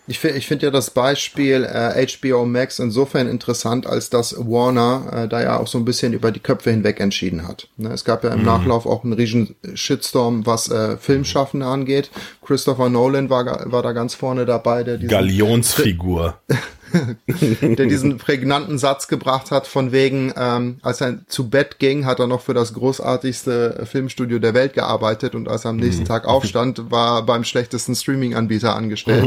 Ich 0.09 0.17
finde 0.17 0.39
ich 0.39 0.47
finde 0.47 0.65
ja 0.65 0.71
das 0.71 0.89
Beispiel 0.89 1.63
äh, 1.63 2.07
HBO 2.07 2.43
Max 2.43 2.79
insofern 2.79 3.27
interessant, 3.27 3.85
als 3.85 4.09
dass 4.09 4.35
Warner 4.35 5.05
äh, 5.13 5.27
da 5.27 5.39
ja 5.39 5.59
auch 5.59 5.67
so 5.67 5.77
ein 5.77 5.85
bisschen 5.85 6.13
über 6.13 6.31
die 6.31 6.39
Köpfe 6.39 6.71
hinweg 6.71 6.99
entschieden 6.99 7.47
hat. 7.47 7.67
Ne, 7.77 7.89
es 7.89 8.05
gab 8.05 8.23
ja 8.23 8.31
im 8.31 8.39
mhm. 8.39 8.45
Nachlauf 8.45 8.87
auch 8.87 9.03
einen 9.03 9.13
riesen 9.13 9.55
Shitstorm, 9.75 10.47
was 10.47 10.67
äh, 10.71 10.97
Filmschaffende 10.97 11.67
angeht. 11.67 12.09
Christopher 12.43 12.89
Nolan 12.89 13.29
war, 13.29 13.71
war 13.71 13.83
da 13.83 13.91
ganz 13.91 14.15
vorne 14.15 14.47
dabei, 14.47 14.83
der 14.83 14.97
diese 14.97 15.11
Galionsfigur. 15.11 16.39
der 17.61 17.85
diesen 17.85 18.17
prägnanten 18.17 18.77
Satz 18.77 19.07
gebracht 19.07 19.51
hat, 19.51 19.67
von 19.67 19.91
wegen, 19.91 20.33
ähm, 20.37 20.77
als 20.81 21.01
er 21.01 21.25
zu 21.27 21.49
Bett 21.49 21.79
ging, 21.79 22.05
hat 22.05 22.19
er 22.19 22.27
noch 22.27 22.41
für 22.41 22.53
das 22.53 22.73
großartigste 22.73 23.85
Filmstudio 23.85 24.39
der 24.39 24.53
Welt 24.53 24.73
gearbeitet 24.73 25.35
und 25.35 25.47
als 25.47 25.65
er 25.65 25.71
am 25.71 25.77
nächsten 25.77 26.03
mhm. 26.03 26.07
Tag 26.07 26.25
aufstand, 26.25 26.91
war 26.91 27.25
beim 27.25 27.43
schlechtesten 27.43 27.95
Streaming-Anbieter 27.95 28.75
angestellt. 28.75 29.25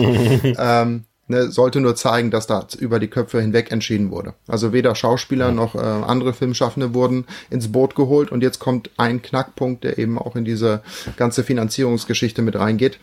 ähm, 0.59 1.04
ne, 1.28 1.50
sollte 1.50 1.81
nur 1.81 1.97
zeigen, 1.97 2.31
dass 2.31 2.47
da 2.47 2.66
über 2.78 2.99
die 2.99 3.09
Köpfe 3.09 3.40
hinweg 3.40 3.73
entschieden 3.73 4.11
wurde. 4.11 4.35
Also 4.47 4.73
weder 4.73 4.95
Schauspieler 4.95 5.52
noch 5.52 5.75
äh, 5.75 5.78
andere 5.78 6.33
Filmschaffende 6.33 6.95
wurden 6.95 7.26
ins 7.50 7.73
Boot 7.73 7.95
geholt 7.95 8.31
und 8.31 8.42
jetzt 8.42 8.59
kommt 8.59 8.90
ein 8.97 9.23
Knackpunkt, 9.23 9.85
der 9.85 9.99
eben 9.99 10.19
auch 10.19 10.37
in 10.37 10.45
diese 10.45 10.83
ganze 11.16 11.45
Finanzierungsgeschichte 11.45 12.42
mit 12.42 12.57
reingeht 12.57 12.99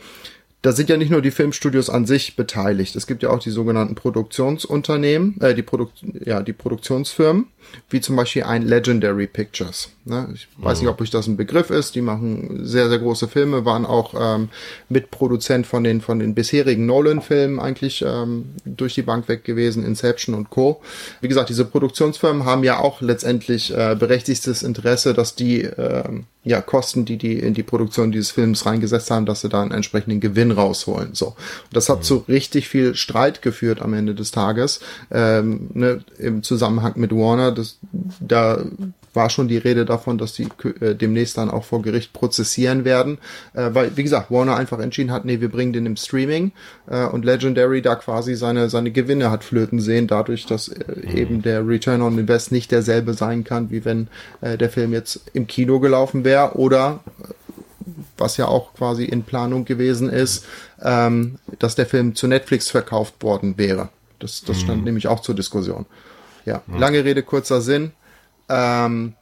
da 0.61 0.73
sind 0.73 0.89
ja 0.89 0.97
nicht 0.97 1.09
nur 1.09 1.21
die 1.21 1.31
Filmstudios 1.31 1.89
an 1.89 2.05
sich 2.05 2.35
beteiligt. 2.35 2.95
Es 2.97 3.07
gibt 3.07 3.23
ja 3.23 3.29
auch 3.29 3.39
die 3.39 3.49
sogenannten 3.49 3.95
Produktionsunternehmen, 3.95 5.39
äh, 5.39 5.55
die, 5.55 5.61
Produk 5.61 5.91
ja, 6.25 6.41
die 6.41 6.51
Produktionsfirmen, 6.51 7.47
wie 7.89 8.01
zum 8.01 8.17
Beispiel 8.17 8.43
ein 8.43 8.67
Legendary 8.67 9.27
Pictures. 9.27 9.89
Ne? 10.03 10.27
Ich 10.33 10.49
weiß 10.57 10.81
nicht, 10.81 10.89
ob 10.89 10.99
euch 10.99 11.11
das 11.11 11.27
ein 11.27 11.37
Begriff 11.37 11.69
ist. 11.69 11.95
Die 11.95 12.01
machen 12.01 12.65
sehr, 12.65 12.89
sehr 12.89 12.99
große 12.99 13.29
Filme, 13.29 13.63
waren 13.63 13.85
auch 13.85 14.13
ähm, 14.19 14.49
Mitproduzent 14.89 15.65
von 15.65 15.85
den, 15.85 16.01
von 16.01 16.19
den 16.19 16.35
bisherigen 16.35 16.85
Nolan-Filmen 16.85 17.61
eigentlich 17.61 18.03
ähm, 18.05 18.49
durch 18.65 18.95
die 18.95 19.01
Bank 19.01 19.29
weg 19.29 19.45
gewesen, 19.45 19.85
Inception 19.85 20.35
und 20.35 20.49
Co. 20.49 20.81
Wie 21.21 21.29
gesagt, 21.29 21.49
diese 21.49 21.63
Produktionsfirmen 21.63 22.43
haben 22.43 22.65
ja 22.65 22.79
auch 22.79 22.99
letztendlich 22.99 23.73
äh, 23.73 23.95
berechtigtes 23.97 24.63
Interesse, 24.63 25.13
dass 25.13 25.35
die 25.35 25.63
äh, 25.63 26.03
ja, 26.43 26.61
Kosten, 26.61 27.05
die 27.05 27.17
die 27.17 27.37
in 27.37 27.53
die 27.53 27.63
Produktion 27.63 28.11
dieses 28.11 28.31
Films 28.31 28.65
reingesetzt 28.65 29.11
haben, 29.11 29.25
dass 29.25 29.41
sie 29.41 29.49
da 29.49 29.61
einen 29.61 29.71
entsprechenden 29.71 30.19
Gewinn 30.21 30.51
rausholen. 30.51 31.13
So, 31.13 31.27
und 31.27 31.35
das 31.73 31.89
hat 31.89 31.99
mhm. 31.99 32.03
zu 32.03 32.17
richtig 32.27 32.69
viel 32.69 32.95
Streit 32.95 33.41
geführt 33.41 33.81
am 33.81 33.93
Ende 33.93 34.15
des 34.15 34.31
Tages 34.31 34.79
ähm, 35.11 35.69
ne, 35.73 36.03
im 36.17 36.41
Zusammenhang 36.41 36.93
mit 36.95 37.11
Warner. 37.11 37.51
Das, 37.51 37.77
da 38.19 38.63
war 39.13 39.29
schon 39.29 39.47
die 39.47 39.57
Rede 39.57 39.85
davon, 39.85 40.17
dass 40.17 40.33
die 40.33 40.47
äh, 40.81 40.95
demnächst 40.95 41.37
dann 41.37 41.49
auch 41.49 41.63
vor 41.63 41.81
Gericht 41.81 42.13
prozessieren 42.13 42.85
werden, 42.85 43.17
äh, 43.53 43.69
weil 43.73 43.95
wie 43.97 44.03
gesagt 44.03 44.31
Warner 44.31 44.55
einfach 44.55 44.79
entschieden 44.79 45.11
hat, 45.11 45.25
nee, 45.25 45.41
wir 45.41 45.49
bringen 45.49 45.73
den 45.73 45.85
im 45.85 45.95
Streaming 45.95 46.51
äh, 46.87 47.05
und 47.05 47.25
Legendary 47.25 47.81
da 47.81 47.95
quasi 47.95 48.35
seine 48.35 48.69
seine 48.69 48.91
Gewinne 48.91 49.31
hat 49.31 49.43
flöten 49.43 49.79
sehen, 49.79 50.07
dadurch, 50.07 50.45
dass 50.45 50.67
äh, 50.67 50.83
mhm. 50.95 51.17
eben 51.17 51.41
der 51.41 51.67
Return 51.67 52.01
on 52.01 52.17
Invest 52.17 52.51
nicht 52.51 52.71
derselbe 52.71 53.13
sein 53.13 53.43
kann, 53.43 53.71
wie 53.71 53.85
wenn 53.85 54.07
äh, 54.41 54.57
der 54.57 54.69
Film 54.69 54.93
jetzt 54.93 55.21
im 55.33 55.47
Kino 55.47 55.79
gelaufen 55.79 56.23
wäre 56.23 56.57
oder 56.57 56.99
äh, 57.21 57.33
was 58.17 58.37
ja 58.37 58.47
auch 58.47 58.73
quasi 58.73 59.05
in 59.05 59.23
Planung 59.23 59.65
gewesen 59.65 60.09
ist, 60.09 60.45
ähm, 60.81 61.39
dass 61.57 61.75
der 61.75 61.85
Film 61.85 62.15
zu 62.15 62.27
Netflix 62.27 62.69
verkauft 62.69 63.23
worden 63.23 63.57
wäre. 63.57 63.89
Das, 64.19 64.43
das 64.43 64.59
stand 64.59 64.79
mhm. 64.79 64.85
nämlich 64.85 65.07
auch 65.07 65.21
zur 65.21 65.35
Diskussion. 65.35 65.85
Ja, 66.45 66.61
lange 66.67 67.03
Rede, 67.03 67.23
kurzer 67.23 67.61
Sinn. 67.61 67.91
Ähm, 68.49 69.13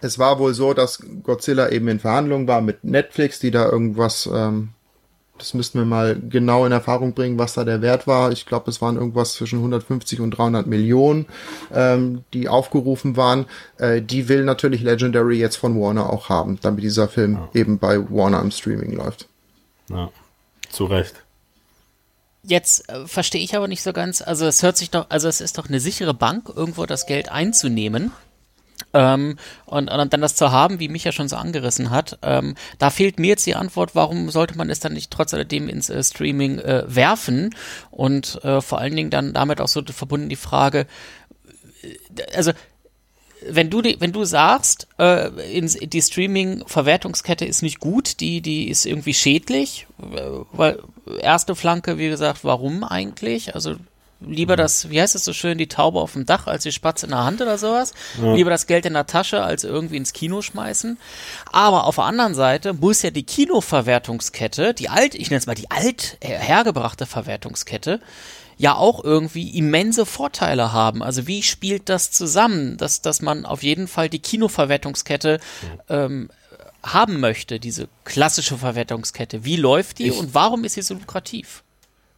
es 0.00 0.18
war 0.18 0.38
wohl 0.38 0.54
so, 0.54 0.74
dass 0.74 1.02
Godzilla 1.22 1.68
eben 1.68 1.88
in 1.88 2.00
Verhandlungen 2.00 2.48
war 2.48 2.60
mit 2.60 2.84
Netflix, 2.84 3.38
die 3.38 3.50
da 3.50 3.68
irgendwas, 3.68 4.28
ähm, 4.32 4.70
das 5.38 5.54
müssten 5.54 5.78
wir 5.78 5.84
mal 5.84 6.20
genau 6.20 6.64
in 6.64 6.72
Erfahrung 6.72 7.14
bringen, 7.14 7.38
was 7.38 7.54
da 7.54 7.64
der 7.64 7.82
Wert 7.82 8.06
war. 8.06 8.32
Ich 8.32 8.46
glaube, 8.46 8.70
es 8.70 8.80
waren 8.80 8.96
irgendwas 8.96 9.34
zwischen 9.34 9.58
150 9.58 10.20
und 10.20 10.32
300 10.32 10.66
Millionen, 10.66 11.26
ähm, 11.72 12.24
die 12.32 12.48
aufgerufen 12.48 13.16
waren. 13.16 13.46
Äh, 13.78 14.02
die 14.02 14.28
will 14.28 14.44
natürlich 14.44 14.82
Legendary 14.82 15.38
jetzt 15.38 15.56
von 15.56 15.78
Warner 15.80 16.10
auch 16.10 16.28
haben, 16.28 16.58
damit 16.62 16.84
dieser 16.84 17.08
Film 17.08 17.34
ja. 17.34 17.60
eben 17.60 17.78
bei 17.78 17.98
Warner 18.10 18.40
im 18.40 18.50
Streaming 18.50 18.92
läuft. 18.92 19.28
Ja, 19.88 20.10
zu 20.70 20.86
Recht. 20.86 21.22
Jetzt 22.44 22.88
äh, 22.88 23.06
verstehe 23.06 23.42
ich 23.42 23.56
aber 23.56 23.68
nicht 23.68 23.82
so 23.82 23.92
ganz, 23.92 24.20
also 24.20 24.46
es 24.46 24.62
hört 24.62 24.76
sich 24.76 24.90
doch, 24.90 25.06
also 25.10 25.28
es 25.28 25.40
ist 25.40 25.58
doch 25.58 25.68
eine 25.68 25.80
sichere 25.80 26.14
Bank, 26.14 26.50
irgendwo 26.54 26.86
das 26.86 27.06
Geld 27.06 27.30
einzunehmen. 27.30 28.10
Ähm, 28.92 29.36
und, 29.66 29.88
und, 29.88 30.12
dann 30.12 30.20
das 30.20 30.34
zu 30.34 30.52
haben, 30.52 30.80
wie 30.80 30.88
Micha 30.88 31.12
schon 31.12 31.28
so 31.28 31.36
angerissen 31.36 31.90
hat, 31.90 32.18
ähm, 32.22 32.54
da 32.78 32.90
fehlt 32.90 33.18
mir 33.18 33.28
jetzt 33.28 33.46
die 33.46 33.54
Antwort, 33.54 33.94
warum 33.94 34.30
sollte 34.30 34.56
man 34.56 34.70
es 34.70 34.80
dann 34.80 34.92
nicht 34.92 35.10
trotz 35.10 35.34
alledem 35.34 35.68
ins 35.68 35.90
äh, 35.90 36.02
Streaming 36.02 36.58
äh, 36.58 36.84
werfen? 36.86 37.54
Und 37.90 38.42
äh, 38.44 38.60
vor 38.60 38.78
allen 38.78 38.96
Dingen 38.96 39.10
dann 39.10 39.32
damit 39.32 39.60
auch 39.60 39.68
so 39.68 39.82
verbunden 39.82 40.28
die 40.28 40.36
Frage, 40.36 40.86
äh, 41.82 42.22
also 42.34 42.52
wenn 43.48 43.70
du 43.70 43.82
wenn 43.82 44.12
du 44.12 44.24
sagst, 44.24 44.88
äh, 44.98 45.28
in, 45.56 45.66
die 45.66 46.02
Streaming-Verwertungskette 46.02 47.44
ist 47.44 47.62
nicht 47.62 47.80
gut, 47.80 48.20
die 48.20 48.40
die 48.40 48.68
ist 48.68 48.86
irgendwie 48.86 49.14
schädlich, 49.14 49.86
äh, 50.00 50.20
weil 50.52 50.78
erste 51.20 51.54
Flanke, 51.54 51.98
wie 51.98 52.08
gesagt, 52.08 52.44
warum 52.44 52.84
eigentlich? 52.84 53.54
Also 53.54 53.76
lieber 54.26 54.56
das, 54.56 54.90
wie 54.90 55.00
heißt 55.00 55.14
es 55.14 55.24
so 55.24 55.32
schön, 55.32 55.58
die 55.58 55.68
Taube 55.68 56.00
auf 56.00 56.12
dem 56.12 56.26
Dach 56.26 56.46
als 56.46 56.62
die 56.62 56.72
Spatze 56.72 57.06
in 57.06 57.10
der 57.10 57.24
Hand 57.24 57.40
oder 57.40 57.58
sowas. 57.58 57.92
Ja. 58.20 58.34
Lieber 58.34 58.50
das 58.50 58.66
Geld 58.66 58.86
in 58.86 58.94
der 58.94 59.06
Tasche 59.06 59.42
als 59.42 59.64
irgendwie 59.64 59.96
ins 59.96 60.12
Kino 60.12 60.42
schmeißen. 60.42 60.98
Aber 61.50 61.84
auf 61.84 61.96
der 61.96 62.04
anderen 62.04 62.34
Seite 62.34 62.72
muss 62.72 63.02
ja 63.02 63.10
die 63.10 63.24
Kinoverwertungskette, 63.24 64.74
die 64.74 64.88
alt, 64.88 65.14
ich 65.14 65.30
nenne 65.30 65.38
es 65.38 65.46
mal 65.46 65.54
die 65.54 65.70
alt 65.70 66.18
hergebrachte 66.20 67.06
Verwertungskette, 67.06 68.00
ja 68.58 68.76
auch 68.76 69.02
irgendwie 69.02 69.56
immense 69.56 70.06
Vorteile 70.06 70.72
haben. 70.72 71.02
Also 71.02 71.26
wie 71.26 71.42
spielt 71.42 71.88
das 71.88 72.10
zusammen, 72.10 72.76
dass, 72.76 73.02
dass 73.02 73.22
man 73.22 73.44
auf 73.44 73.62
jeden 73.62 73.88
Fall 73.88 74.08
die 74.08 74.20
Kinoverwertungskette 74.20 75.40
ähm, 75.88 76.30
haben 76.82 77.20
möchte, 77.20 77.60
diese 77.60 77.88
klassische 78.04 78.58
Verwertungskette. 78.58 79.44
Wie 79.44 79.56
läuft 79.56 79.98
die 79.98 80.08
ich, 80.08 80.18
und 80.18 80.34
warum 80.34 80.64
ist 80.64 80.74
sie 80.74 80.82
so 80.82 80.94
lukrativ? 80.94 81.62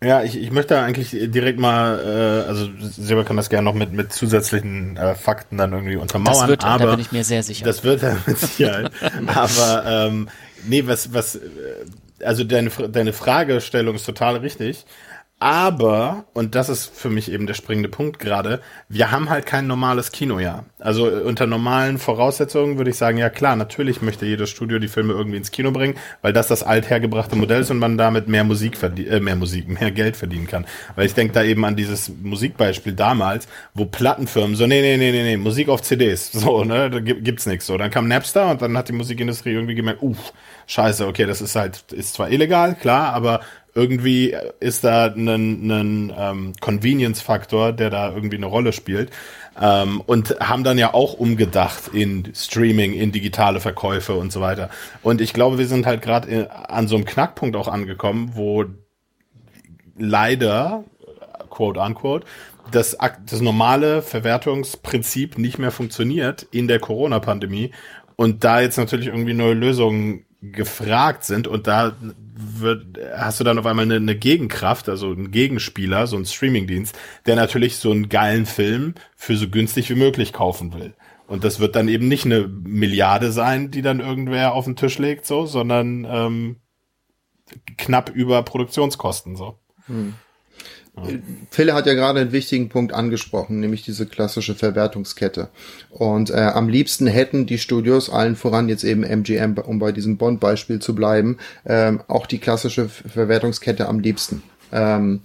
Ja, 0.04 0.22
ich, 0.22 0.36
ich 0.36 0.50
möchte 0.50 0.78
eigentlich 0.78 1.10
direkt 1.12 1.58
mal, 1.58 1.98
äh, 1.98 2.48
also 2.48 2.68
selber 2.80 3.24
kann 3.24 3.36
das 3.36 3.48
gerne 3.48 3.64
noch 3.64 3.74
mit, 3.74 3.92
mit 3.92 4.12
zusätzlichen 4.12 4.96
äh, 4.96 5.14
Fakten 5.14 5.56
dann 5.56 5.72
irgendwie 5.72 5.96
untermauern. 5.96 6.40
Das 6.40 6.48
wird, 6.48 6.64
aber 6.64 6.84
da 6.84 6.90
bin 6.90 7.00
ich 7.00 7.10
mir 7.10 7.24
sehr 7.24 7.42
sicher. 7.42 7.64
Das 7.64 7.84
wird 7.84 8.02
er 8.02 8.18
mit 8.26 8.38
Sicherheit. 8.38 8.92
aber 9.26 9.84
ähm, 9.86 10.28
nee, 10.66 10.86
was, 10.86 11.14
was, 11.14 11.36
äh, 11.36 11.40
also 12.22 12.44
deine, 12.44 12.70
deine 12.70 13.12
Fragestellung 13.12 13.94
ist 13.94 14.04
total 14.04 14.36
richtig. 14.36 14.84
Aber, 15.44 16.24
und 16.32 16.54
das 16.54 16.70
ist 16.70 16.86
für 16.86 17.10
mich 17.10 17.30
eben 17.30 17.46
der 17.46 17.52
springende 17.52 17.90
Punkt 17.90 18.18
gerade, 18.18 18.62
wir 18.88 19.10
haben 19.10 19.28
halt 19.28 19.44
kein 19.44 19.66
normales 19.66 20.10
Kinojahr. 20.10 20.64
Also 20.78 21.06
äh, 21.06 21.20
unter 21.20 21.46
normalen 21.46 21.98
Voraussetzungen 21.98 22.78
würde 22.78 22.88
ich 22.88 22.96
sagen, 22.96 23.18
ja 23.18 23.28
klar, 23.28 23.54
natürlich 23.54 24.00
möchte 24.00 24.24
jedes 24.24 24.48
Studio 24.48 24.78
die 24.78 24.88
Filme 24.88 25.12
irgendwie 25.12 25.36
ins 25.36 25.50
Kino 25.50 25.70
bringen, 25.70 25.96
weil 26.22 26.32
das 26.32 26.48
das 26.48 26.62
althergebrachte 26.62 27.36
Modell 27.36 27.60
ist 27.60 27.70
und 27.70 27.78
man 27.78 27.98
damit 27.98 28.26
mehr 28.26 28.42
Musik 28.42 28.82
äh, 28.82 29.20
mehr 29.20 29.36
Musik, 29.36 29.68
mehr 29.80 29.90
Geld 29.90 30.16
verdienen 30.16 30.46
kann. 30.46 30.64
Weil 30.96 31.04
ich 31.04 31.12
denke 31.12 31.34
da 31.34 31.42
eben 31.42 31.66
an 31.66 31.76
dieses 31.76 32.10
Musikbeispiel 32.22 32.94
damals, 32.94 33.46
wo 33.74 33.84
Plattenfirmen 33.84 34.56
so, 34.56 34.66
nee, 34.66 34.80
nee, 34.80 34.96
nee, 34.96 35.12
nee, 35.12 35.24
nee, 35.24 35.36
Musik 35.36 35.68
auf 35.68 35.82
CDs, 35.82 36.32
so, 36.32 36.64
ne, 36.64 36.88
da 36.88 37.00
gibt's 37.00 37.44
nichts. 37.44 37.66
So, 37.66 37.76
dann 37.76 37.90
kam 37.90 38.08
Napster 38.08 38.50
und 38.50 38.62
dann 38.62 38.78
hat 38.78 38.88
die 38.88 38.94
Musikindustrie 38.94 39.52
irgendwie 39.52 39.74
gemerkt, 39.74 40.02
uff, 40.02 40.32
scheiße, 40.68 41.06
okay, 41.06 41.26
das 41.26 41.42
ist 41.42 41.54
halt, 41.54 41.92
ist 41.92 42.14
zwar 42.14 42.30
illegal, 42.30 42.76
klar, 42.76 43.12
aber 43.12 43.40
irgendwie 43.74 44.36
ist 44.60 44.84
da 44.84 45.06
ein, 45.06 45.28
ein 45.28 46.12
ähm, 46.16 46.52
Convenience-Faktor, 46.60 47.72
der 47.72 47.90
da 47.90 48.12
irgendwie 48.12 48.36
eine 48.36 48.46
Rolle 48.46 48.72
spielt. 48.72 49.10
Ähm, 49.60 50.00
und 50.00 50.38
haben 50.40 50.64
dann 50.64 50.78
ja 50.78 50.94
auch 50.94 51.14
umgedacht 51.14 51.88
in 51.92 52.32
Streaming, 52.34 52.92
in 52.92 53.12
digitale 53.12 53.60
Verkäufe 53.60 54.14
und 54.14 54.32
so 54.32 54.40
weiter. 54.40 54.70
Und 55.02 55.20
ich 55.20 55.32
glaube, 55.32 55.58
wir 55.58 55.66
sind 55.66 55.86
halt 55.86 56.02
gerade 56.02 56.50
an 56.68 56.88
so 56.88 56.96
einem 56.96 57.04
Knackpunkt 57.04 57.56
auch 57.56 57.68
angekommen, 57.68 58.32
wo 58.34 58.64
leider, 59.96 60.84
quote 61.50 61.80
unquote, 61.80 62.26
das, 62.70 62.96
das 63.26 63.40
normale 63.40 64.02
Verwertungsprinzip 64.02 65.38
nicht 65.38 65.58
mehr 65.58 65.70
funktioniert 65.70 66.46
in 66.50 66.66
der 66.66 66.80
Corona-Pandemie 66.80 67.72
und 68.16 68.44
da 68.44 68.60
jetzt 68.60 68.78
natürlich 68.78 69.08
irgendwie 69.08 69.34
neue 69.34 69.54
Lösungen 69.54 70.24
gefragt 70.52 71.24
sind 71.24 71.46
und 71.46 71.66
da 71.66 71.96
wird, 72.36 72.98
hast 73.16 73.40
du 73.40 73.44
dann 73.44 73.58
auf 73.58 73.66
einmal 73.66 73.84
eine, 73.84 73.96
eine 73.96 74.16
Gegenkraft, 74.16 74.88
also 74.88 75.10
einen 75.10 75.30
Gegenspieler, 75.30 76.06
so 76.06 76.16
einen 76.16 76.24
Streamingdienst, 76.24 76.96
der 77.26 77.36
natürlich 77.36 77.76
so 77.76 77.90
einen 77.90 78.08
geilen 78.08 78.46
Film 78.46 78.94
für 79.16 79.36
so 79.36 79.48
günstig 79.48 79.90
wie 79.90 79.94
möglich 79.94 80.32
kaufen 80.32 80.74
will. 80.74 80.94
Und 81.26 81.44
das 81.44 81.60
wird 81.60 81.74
dann 81.76 81.88
eben 81.88 82.08
nicht 82.08 82.26
eine 82.26 82.46
Milliarde 82.46 83.32
sein, 83.32 83.70
die 83.70 83.82
dann 83.82 84.00
irgendwer 84.00 84.52
auf 84.52 84.66
den 84.66 84.76
Tisch 84.76 84.98
legt, 84.98 85.26
so, 85.26 85.46
sondern 85.46 86.06
ähm, 86.08 86.56
knapp 87.78 88.10
über 88.10 88.42
Produktionskosten 88.42 89.36
so. 89.36 89.58
Hm. 89.86 90.14
Phil 91.50 91.72
hat 91.74 91.86
ja 91.86 91.94
gerade 91.94 92.20
einen 92.20 92.32
wichtigen 92.32 92.68
Punkt 92.68 92.92
angesprochen, 92.92 93.58
nämlich 93.58 93.82
diese 93.82 94.06
klassische 94.06 94.54
Verwertungskette. 94.54 95.48
Und 95.90 96.30
äh, 96.30 96.34
am 96.34 96.68
liebsten 96.68 97.06
hätten 97.06 97.46
die 97.46 97.58
Studios, 97.58 98.10
allen 98.10 98.36
voran 98.36 98.68
jetzt 98.68 98.84
eben 98.84 99.02
MGM, 99.02 99.56
um 99.58 99.78
bei 99.80 99.90
diesem 99.90 100.16
Bond-Beispiel 100.16 100.78
zu 100.78 100.94
bleiben, 100.94 101.38
ähm, 101.66 102.00
auch 102.06 102.26
die 102.26 102.38
klassische 102.38 102.88
Verwertungskette 102.88 103.88
am 103.88 103.98
liebsten. 103.98 104.42
Ähm, 104.72 105.22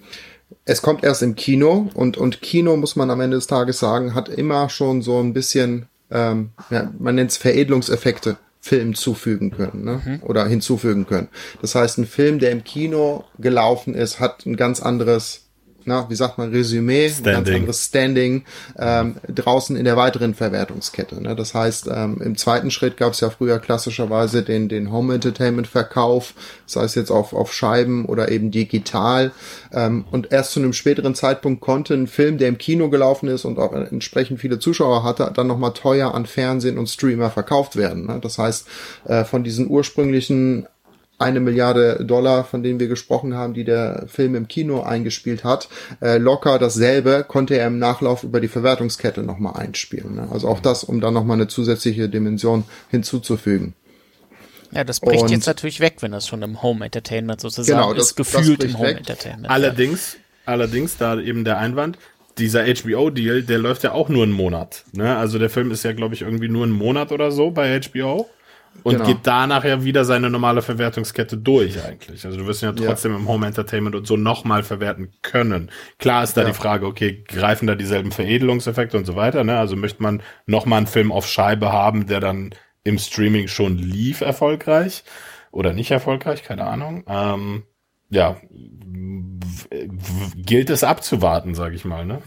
es 0.65 0.81
kommt 0.81 1.03
erst 1.03 1.21
im 1.21 1.35
Kino 1.35 1.89
und, 1.93 2.17
und 2.17 2.41
Kino, 2.41 2.75
muss 2.75 2.95
man 2.95 3.11
am 3.11 3.21
Ende 3.21 3.37
des 3.37 3.47
Tages 3.47 3.79
sagen, 3.79 4.15
hat 4.15 4.29
immer 4.29 4.69
schon 4.69 5.03
so 5.03 5.19
ein 5.19 5.33
bisschen, 5.33 5.85
ähm, 6.09 6.49
ja, 6.71 6.91
man 6.97 7.15
nennt 7.15 7.31
es 7.31 7.37
Veredelungseffekte 7.37 8.37
Film 8.59 8.93
zufügen 8.93 9.51
können 9.51 9.83
ne? 9.85 10.01
Mhm. 10.03 10.23
oder 10.23 10.45
hinzufügen 10.45 11.05
können. 11.05 11.29
Das 11.61 11.75
heißt, 11.75 11.97
ein 11.99 12.05
Film, 12.05 12.39
der 12.39 12.51
im 12.51 12.63
Kino 12.63 13.23
gelaufen 13.37 13.93
ist, 13.93 14.19
hat 14.19 14.45
ein 14.45 14.57
ganz 14.57 14.81
anderes 14.81 15.48
na, 15.89 16.09
wie 16.09 16.15
sagt 16.15 16.37
man, 16.37 16.51
Resümee, 16.51 17.09
Standing. 17.09 17.35
ein 17.35 17.43
ganz 17.43 17.55
anderes 17.55 17.85
Standing 17.85 18.45
ähm, 18.77 19.15
draußen 19.27 19.75
in 19.75 19.85
der 19.85 19.97
weiteren 19.97 20.35
Verwertungskette. 20.35 21.21
Ne? 21.21 21.35
Das 21.35 21.53
heißt, 21.53 21.89
ähm, 21.91 22.21
im 22.23 22.37
zweiten 22.37 22.69
Schritt 22.71 22.95
gab 22.95 23.13
es 23.13 23.19
ja 23.19 23.29
früher 23.31 23.59
klassischerweise 23.59 24.43
den, 24.43 24.69
den 24.69 24.91
Home 24.91 25.15
Entertainment 25.15 25.67
Verkauf, 25.67 26.33
sei 26.67 26.83
es 26.83 26.95
jetzt 26.95 27.09
auf, 27.09 27.33
auf 27.33 27.51
Scheiben 27.53 28.05
oder 28.05 28.31
eben 28.31 28.51
digital. 28.51 29.31
Ähm, 29.73 30.05
und 30.11 30.31
erst 30.31 30.51
zu 30.51 30.59
einem 30.59 30.73
späteren 30.73 31.15
Zeitpunkt 31.15 31.59
konnte 31.59 31.95
ein 31.95 32.07
Film, 32.07 32.37
der 32.37 32.49
im 32.49 32.59
Kino 32.59 32.89
gelaufen 32.89 33.27
ist 33.27 33.43
und 33.43 33.57
auch 33.57 33.73
entsprechend 33.73 34.39
viele 34.39 34.59
Zuschauer 34.59 35.03
hatte, 35.03 35.31
dann 35.33 35.47
nochmal 35.47 35.73
teuer 35.73 36.13
an 36.13 36.27
Fernsehen 36.27 36.77
und 36.77 36.87
Streamer 36.87 37.31
verkauft 37.31 37.75
werden. 37.75 38.05
Ne? 38.05 38.19
Das 38.21 38.37
heißt, 38.37 38.67
äh, 39.05 39.25
von 39.25 39.43
diesen 39.43 39.67
ursprünglichen 39.67 40.67
eine 41.19 41.39
Milliarde 41.41 42.03
Dollar, 42.05 42.43
von 42.45 42.63
denen 42.63 42.79
wir 42.79 42.87
gesprochen 42.87 43.33
haben, 43.35 43.53
die 43.53 43.65
der 43.65 44.05
Film 44.07 44.35
im 44.35 44.47
Kino 44.47 44.81
eingespielt 44.81 45.43
hat, 45.43 45.67
äh, 46.01 46.17
locker 46.17 46.57
dasselbe 46.59 47.25
konnte 47.27 47.55
er 47.57 47.67
im 47.67 47.77
Nachlauf 47.77 48.23
über 48.23 48.39
die 48.39 48.47
Verwertungskette 48.47 49.21
nochmal 49.21 49.57
einspielen. 49.61 50.15
Ne? 50.15 50.27
Also 50.31 50.47
auch 50.47 50.61
das, 50.61 50.83
um 50.83 51.01
dann 51.01 51.13
nochmal 51.13 51.35
eine 51.37 51.47
zusätzliche 51.47 52.09
Dimension 52.09 52.63
hinzuzufügen. 52.89 53.73
Ja, 54.71 54.83
das 54.83 54.99
bricht 54.99 55.23
Und- 55.23 55.31
jetzt 55.31 55.47
natürlich 55.47 55.79
weg, 55.79 55.95
wenn 56.01 56.11
das 56.11 56.27
schon 56.27 56.41
im 56.41 56.61
Home 56.61 56.85
Entertainment 56.85 57.41
sozusagen 57.41 57.77
Genau, 57.79 57.93
das- 57.93 58.07
ist, 58.11 58.15
gefühlt 58.15 58.63
im 58.63 58.77
Home 58.77 58.89
weg. 58.89 58.97
Entertainment. 58.99 59.49
Allerdings, 59.49 60.17
allerdings, 60.45 60.97
da 60.97 61.19
eben 61.19 61.43
der 61.43 61.57
Einwand, 61.57 61.97
dieser 62.37 62.63
HBO-Deal, 62.65 63.43
der 63.43 63.57
läuft 63.57 63.83
ja 63.83 63.91
auch 63.91 64.07
nur 64.09 64.23
einen 64.23 64.31
Monat. 64.31 64.85
Ne? 64.93 65.17
Also 65.17 65.39
der 65.39 65.49
Film 65.49 65.71
ist 65.71 65.83
ja, 65.83 65.91
glaube 65.93 66.15
ich, 66.15 66.21
irgendwie 66.21 66.47
nur 66.47 66.63
einen 66.63 66.71
Monat 66.71 67.11
oder 67.11 67.31
so 67.31 67.51
bei 67.51 67.77
HBO. 67.81 68.29
Und 68.83 68.93
Genau. 68.93 69.05
geht 69.05 69.19
danach 69.23 69.63
ja 69.63 69.83
wieder 69.83 70.05
seine 70.05 70.29
normale 70.29 70.61
Verwertungskette 70.61 71.37
durch 71.37 71.83
eigentlich. 71.83 72.25
Also 72.25 72.37
du 72.37 72.45
wirst 72.47 72.61
ja 72.61 72.69
Ja. 72.71 72.87
trotzdem 72.87 73.15
im 73.15 73.27
Home 73.27 73.45
Entertainment 73.47 73.95
und 73.95 74.07
so 74.07 74.17
nochmal 74.17 74.63
verwerten 74.63 75.11
können. 75.21 75.71
Klar 75.97 76.23
ist 76.23 76.35
da 76.35 76.41
Ja. 76.41 76.47
die 76.47 76.53
Frage, 76.53 76.85
okay, 76.85 77.23
greifen 77.27 77.67
da 77.67 77.75
dieselben 77.75 78.11
Veredelungseffekte 78.11 78.97
und 78.97 79.05
so 79.05 79.15
weiter, 79.15 79.43
ne? 79.43 79.57
Also 79.59 79.75
möchte 79.75 80.01
man 80.03 80.21
nochmal 80.45 80.77
einen 80.77 80.87
Film 80.87 81.11
auf 81.11 81.27
Scheibe 81.27 81.71
haben, 81.71 82.07
der 82.07 82.19
dann 82.19 82.53
im 82.83 82.97
Streaming 82.97 83.47
schon 83.47 83.77
lief 83.77 84.21
erfolgreich 84.21 85.03
oder 85.51 85.73
nicht 85.73 85.91
erfolgreich, 85.91 86.43
keine 86.43 86.65
Ahnung. 86.65 87.03
Ähm, 87.07 87.63
ja, 88.09 88.37
gilt 90.35 90.69
es 90.69 90.83
abzuwarten, 90.83 91.55
sage 91.55 91.75
ich 91.75 91.85
mal, 91.85 92.05
ne? 92.05 92.21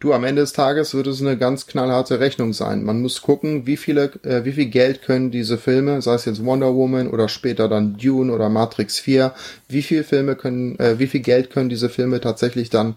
Du, 0.00 0.12
am 0.12 0.24
Ende 0.24 0.42
des 0.42 0.52
Tages 0.52 0.94
wird 0.94 1.06
es 1.06 1.20
eine 1.20 1.36
ganz 1.36 1.66
knallharte 1.66 2.20
Rechnung 2.20 2.52
sein. 2.52 2.84
Man 2.84 3.00
muss 3.02 3.22
gucken, 3.22 3.66
wie 3.66 3.76
viele, 3.76 4.12
äh, 4.22 4.44
wie 4.44 4.52
viel 4.52 4.66
Geld 4.66 5.02
können 5.02 5.30
diese 5.30 5.58
Filme, 5.58 6.00
sei 6.02 6.14
es 6.14 6.24
jetzt 6.26 6.44
Wonder 6.44 6.74
Woman 6.74 7.08
oder 7.08 7.28
später 7.28 7.68
dann 7.68 7.96
Dune 7.96 8.32
oder 8.32 8.48
Matrix 8.48 8.98
4, 8.98 9.34
wie 9.68 9.82
viel 9.82 10.04
Filme 10.04 10.36
können, 10.36 10.78
äh, 10.78 10.98
wie 10.98 11.06
viel 11.06 11.20
Geld 11.20 11.50
können 11.50 11.68
diese 11.68 11.88
Filme 11.88 12.20
tatsächlich 12.20 12.70
dann 12.70 12.96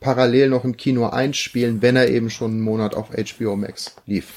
parallel 0.00 0.48
noch 0.48 0.64
im 0.64 0.76
Kino 0.76 1.08
einspielen, 1.08 1.82
wenn 1.82 1.96
er 1.96 2.08
eben 2.08 2.30
schon 2.30 2.52
einen 2.52 2.60
Monat 2.60 2.94
auf 2.94 3.10
HBO 3.10 3.56
Max 3.56 3.94
lief. 4.06 4.28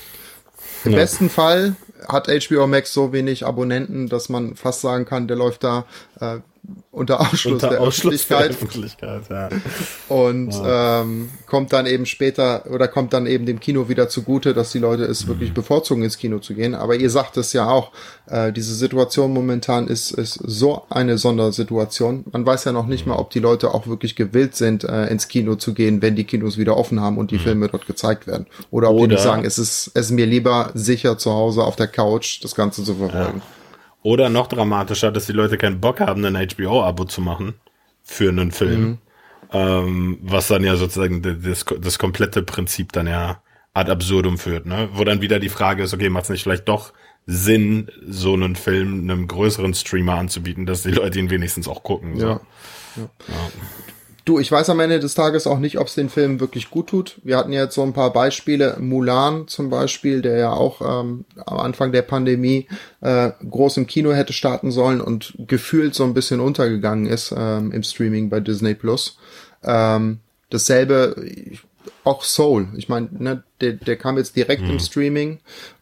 Im 0.86 0.92
Ja. 0.92 1.00
besten 1.00 1.30
Fall 1.30 1.75
hat 2.08 2.27
HBO 2.27 2.68
Max 2.68 2.94
so 2.94 3.13
wenig 3.13 3.46
Abonnenten, 3.46 4.10
dass 4.10 4.30
man 4.30 4.56
fast 4.56 4.82
sagen 4.82 5.06
kann, 5.06 5.27
der 5.27 5.38
läuft 5.38 5.63
da 5.63 5.86
äh, 6.20 6.38
unter 6.91 7.20
Ausschluss 7.20 7.53
Unter 7.55 7.70
der 7.70 7.82
Ausschluss 7.82 8.27
der 8.27 8.38
Öffentlichkeit 8.38 9.22
Öffentlichkeit, 9.24 9.51
ja. 10.10 10.15
und 10.15 10.53
ähm, 10.65 11.29
kommt 11.48 11.74
dann 11.74 11.86
eben 11.88 12.05
später 12.05 12.65
oder 12.72 12.88
kommt 12.88 13.13
dann 13.13 13.25
eben 13.25 13.46
dem 13.46 13.60
Kino 13.60 13.89
wieder 13.89 14.08
zugute, 14.10 14.53
dass 14.53 14.72
die 14.72 14.79
Leute 14.79 15.03
es 15.03 15.27
wirklich 15.27 15.50
Mhm. 15.50 15.55
bevorzugen, 15.55 16.03
ins 16.03 16.17
Kino 16.17 16.39
zu 16.39 16.53
gehen. 16.53 16.75
Aber 16.75 16.96
ihr 16.96 17.10
sagt 17.10 17.36
es 17.38 17.51
ja 17.53 17.67
auch, 17.67 17.91
äh, 18.27 18.53
diese 18.53 18.75
Situation 18.75 19.34
momentan 19.34 19.88
ist, 19.88 20.12
ist 20.12 20.36
so 20.36 20.84
eine 20.89 21.17
Sondersituation. 21.17 22.25
Man 22.32 22.46
weiß 22.46 22.63
ja 22.65 22.72
noch 22.72 22.86
nicht 22.88 23.05
mal, 23.08 23.15
ob 23.17 23.32
die 23.32 23.39
Leute 23.39 23.74
auch 23.74 23.88
wirklich 23.88 24.15
gewillt 24.15 24.55
sind, 24.55 24.84
äh, 24.84 25.08
ins 25.08 25.27
Kino 25.27 25.55
zu 25.55 25.74
gehen, 25.74 26.01
wenn 26.01 26.15
die 26.15 26.24
Kinos 26.25 26.58
wieder 26.58 26.77
offen 26.77 27.01
haben 27.01 27.17
und 27.17 27.32
die 27.32 27.39
Filme 27.39 27.67
dort 27.67 27.88
gezeigt 27.88 28.27
werden. 28.27 28.46
Oder 28.72 28.89
ob 28.89 28.98
die 28.98 29.01
Mhm. 29.01 29.03
Oder- 29.05 29.13
nicht 29.15 29.24
sagen, 29.24 29.46
es 29.46 29.58
ist, 29.58 29.91
es 29.96 30.05
ist 30.05 30.12
mir 30.12 30.25
lieber 30.25 30.72
sicher 30.75 31.17
zu 31.17 31.32
Hause 31.32 31.63
auf 31.63 31.75
der 31.75 31.88
Couch 31.88 32.41
das 32.43 32.55
Ganze 32.55 32.84
zu 32.84 32.96
verfolgen. 32.96 33.41
Oder 34.03 34.29
noch 34.29 34.48
dramatischer, 34.48 35.12
dass 35.12 35.25
die 35.25 35.31
Leute 35.31 35.57
keinen 35.57 35.79
Bock 35.79 36.00
haben, 36.01 36.24
ein 36.25 36.36
HBO-Abo 36.36 37.05
zu 37.05 37.22
machen 37.22 37.55
für 38.03 38.29
einen 38.29 38.51
Film. 38.51 38.81
Mhm. 38.81 38.98
Ähm, 39.51 40.17
was 40.22 40.48
dann 40.48 40.63
ja 40.63 40.75
sozusagen 40.75 41.22
das, 41.22 41.65
das 41.79 42.00
komplette 42.00 42.43
Prinzip 42.43 42.91
dann 42.91 43.07
ja 43.07 43.41
ad 43.74 43.91
absurdum 43.91 44.38
führt, 44.38 44.65
ne? 44.65 44.89
Wo 44.93 45.03
dann 45.03 45.22
wieder 45.22 45.39
die 45.39 45.50
Frage 45.50 45.83
ist, 45.83 45.93
okay, 45.93 46.10
macht 46.10 46.25
es 46.25 46.29
nicht 46.29 46.43
vielleicht 46.43 46.67
doch 46.67 46.93
Sinn, 47.25 47.89
so 48.06 48.34
einen 48.34 48.56
Film 48.56 49.10
einem 49.10 49.28
größeren 49.28 49.73
Streamer 49.73 50.15
anzubieten, 50.15 50.65
dass 50.65 50.84
die 50.84 50.91
Leute 50.91 51.19
ihn 51.19 51.30
wenigstens 51.30 51.67
auch 51.67 51.84
gucken. 51.84 52.19
So. 52.19 52.28
Ja. 52.28 52.41
Du, 54.25 54.39
ich 54.39 54.49
weiß 54.49 54.69
am 54.69 54.79
Ende 54.79 54.99
des 55.01 55.15
Tages 55.15 55.47
auch 55.47 55.59
nicht, 55.59 55.79
ob 55.79 55.88
es 55.88 55.95
den 55.95 56.07
Film 56.07 56.39
wirklich 56.39 56.69
gut 56.69 56.88
tut. 56.88 57.19
Wir 57.23 57.36
hatten 57.36 57.51
ja 57.51 57.63
jetzt 57.63 57.75
so 57.75 57.83
ein 57.83 57.91
paar 57.91 58.13
Beispiele. 58.13 58.77
Mulan 58.79 59.49
zum 59.49 59.69
Beispiel, 59.69 60.21
der 60.21 60.38
ja 60.38 60.53
auch 60.53 60.81
ähm, 60.81 61.25
am 61.45 61.57
Anfang 61.57 61.91
der 61.91 62.03
Pandemie 62.03 62.67
äh, 63.01 63.31
groß 63.49 63.77
im 63.77 63.88
Kino 63.88 64.13
hätte 64.13 64.31
starten 64.31 64.71
sollen 64.71 65.01
und 65.01 65.33
gefühlt 65.39 65.93
so 65.93 66.05
ein 66.05 66.13
bisschen 66.13 66.39
untergegangen 66.39 67.05
ist 67.05 67.33
ähm, 67.38 67.73
im 67.73 67.83
Streaming 67.83 68.29
bei 68.29 68.39
Disney 68.39 68.75
Plus. 68.75 69.17
Ähm, 69.62 70.19
dasselbe, 70.49 71.15
auch 72.05 72.23
Soul. 72.23 72.67
Ich 72.77 72.88
meine, 72.88 73.09
ne, 73.12 73.43
der, 73.59 73.73
der 73.73 73.97
kam 73.97 74.17
jetzt 74.17 74.38
direkt 74.38 74.62
im 74.62 74.79
Streaming. 74.79 75.39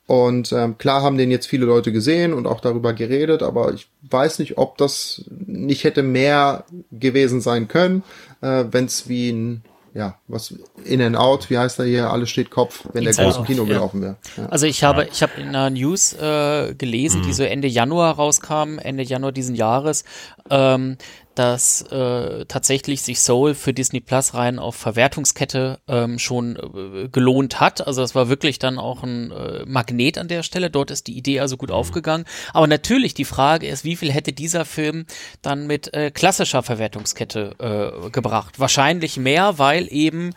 Und 0.07 0.51
ähm, 0.51 0.77
klar 0.77 1.03
haben 1.03 1.17
den 1.17 1.31
jetzt 1.31 1.47
viele 1.47 1.65
Leute 1.65 1.93
gesehen 1.93 2.33
und 2.33 2.45
auch 2.45 2.59
darüber 2.59 2.91
geredet, 2.91 3.41
aber 3.41 3.73
ich 3.73 3.87
weiß 4.01 4.39
nicht, 4.39 4.57
ob 4.57 4.77
das 4.77 5.23
nicht 5.29 5.85
hätte 5.85 6.03
mehr 6.03 6.65
gewesen 6.91 7.39
sein 7.39 7.69
können, 7.69 8.03
äh, 8.41 8.65
wenn 8.69 8.85
es 8.85 9.07
wie 9.07 9.31
ein, 9.31 9.63
ja, 9.93 10.15
was 10.27 10.53
In 10.85 11.01
and 11.01 11.17
Out, 11.17 11.49
wie 11.49 11.57
heißt 11.57 11.79
er 11.79 11.85
hier, 11.85 12.09
alles 12.09 12.29
steht 12.29 12.49
Kopf, 12.49 12.85
wenn 12.93 13.03
der 13.03 13.11
Inside 13.11 13.27
groß 13.27 13.35
im 13.35 13.41
Out, 13.41 13.47
Kino 13.47 13.63
ja. 13.63 13.67
gelaufen 13.69 14.01
wäre. 14.01 14.17
Ja. 14.37 14.45
Also 14.47 14.65
ich 14.65 14.83
habe, 14.83 15.07
ich 15.11 15.21
habe 15.21 15.33
in 15.39 15.49
einer 15.49 15.69
News 15.69 16.13
äh, 16.13 16.73
gelesen, 16.75 17.23
die 17.23 17.33
so 17.33 17.43
Ende 17.43 17.67
Januar 17.67 18.15
rauskam, 18.15 18.79
Ende 18.79 19.03
Januar 19.03 19.31
diesen 19.31 19.55
Jahres, 19.55 20.05
ähm, 20.49 20.97
dass 21.35 21.81
äh, 21.83 22.45
tatsächlich 22.45 23.01
sich 23.01 23.19
Soul 23.19 23.55
für 23.55 23.73
Disney 23.73 24.01
Plus 24.01 24.33
rein 24.33 24.59
auf 24.59 24.75
Verwertungskette 24.75 25.79
ähm, 25.87 26.19
schon 26.19 26.55
äh, 26.55 27.07
gelohnt 27.07 27.59
hat. 27.59 27.85
Also 27.85 28.01
das 28.01 28.15
war 28.15 28.29
wirklich 28.29 28.59
dann 28.59 28.77
auch 28.77 29.03
ein 29.03 29.31
äh, 29.31 29.65
Magnet 29.65 30.17
an 30.17 30.27
der 30.27 30.43
Stelle. 30.43 30.69
Dort 30.69 30.91
ist 30.91 31.07
die 31.07 31.17
Idee 31.17 31.39
also 31.39 31.57
gut 31.57 31.71
aufgegangen. 31.71 32.25
Aber 32.53 32.67
natürlich 32.67 33.13
die 33.13 33.25
Frage 33.25 33.67
ist, 33.67 33.85
wie 33.85 33.95
viel 33.95 34.11
hätte 34.11 34.33
dieser 34.33 34.65
Film 34.65 35.05
dann 35.41 35.67
mit 35.67 35.93
äh, 35.93 36.11
klassischer 36.11 36.63
Verwertungskette 36.63 38.01
äh, 38.05 38.09
gebracht? 38.09 38.59
Wahrscheinlich 38.59 39.17
mehr, 39.17 39.57
weil 39.57 39.87
eben 39.91 40.31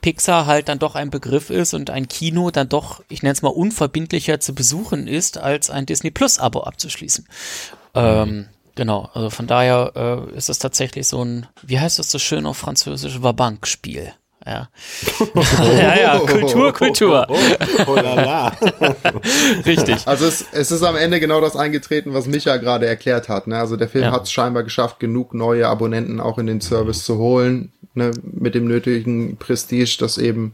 Pixar 0.00 0.46
halt 0.46 0.68
dann 0.68 0.78
doch 0.78 0.94
ein 0.94 1.10
Begriff 1.10 1.50
ist 1.50 1.74
und 1.74 1.90
ein 1.90 2.08
Kino 2.08 2.50
dann 2.50 2.68
doch, 2.68 3.02
ich 3.08 3.22
nenne 3.22 3.32
es 3.32 3.42
mal, 3.42 3.50
unverbindlicher 3.50 4.40
zu 4.40 4.54
besuchen 4.54 5.06
ist, 5.06 5.38
als 5.38 5.70
ein 5.70 5.86
Disney 5.86 6.10
Plus-Abo 6.10 6.62
abzuschließen. 6.62 7.26
Ähm, 7.94 8.48
genau, 8.74 9.08
also 9.14 9.30
von 9.30 9.46
daher 9.46 9.92
äh, 10.32 10.36
ist 10.36 10.48
es 10.50 10.58
tatsächlich 10.58 11.06
so 11.08 11.24
ein, 11.24 11.46
wie 11.62 11.78
heißt 11.80 11.98
das 11.98 12.10
so 12.10 12.18
schön 12.18 12.46
auf 12.46 12.56
Französisch, 12.56 13.22
Wabank-Spiel. 13.22 14.12
Ja. 14.46 14.70
ja, 15.76 16.00
ja, 16.00 16.18
Kultur, 16.18 16.72
Kultur. 16.72 17.26
Oh, 17.28 17.36
oh, 17.88 17.94
la, 17.96 18.14
la. 18.14 18.52
Richtig. 19.66 20.06
Also 20.06 20.26
es, 20.26 20.46
es 20.52 20.70
ist 20.70 20.82
am 20.82 20.96
Ende 20.96 21.20
genau 21.20 21.42
das 21.42 21.56
eingetreten, 21.56 22.14
was 22.14 22.26
Micha 22.26 22.56
gerade 22.56 22.86
erklärt 22.86 23.28
hat. 23.28 23.46
Ne? 23.46 23.58
Also 23.58 23.76
der 23.76 23.88
Film 23.88 24.04
Ja. 24.04 24.12
hat 24.12 24.22
es 24.22 24.32
scheinbar 24.32 24.62
geschafft, 24.62 24.98
genug 24.98 25.34
neue 25.34 25.68
Abonnenten 25.68 26.20
auch 26.20 26.38
in 26.38 26.46
den 26.46 26.62
Service 26.62 27.04
zu 27.04 27.18
holen, 27.18 27.72
ne? 27.94 28.10
mit 28.22 28.54
dem 28.54 28.66
nötigen 28.66 29.36
Prestige, 29.36 29.96
dass 29.98 30.18
eben 30.18 30.52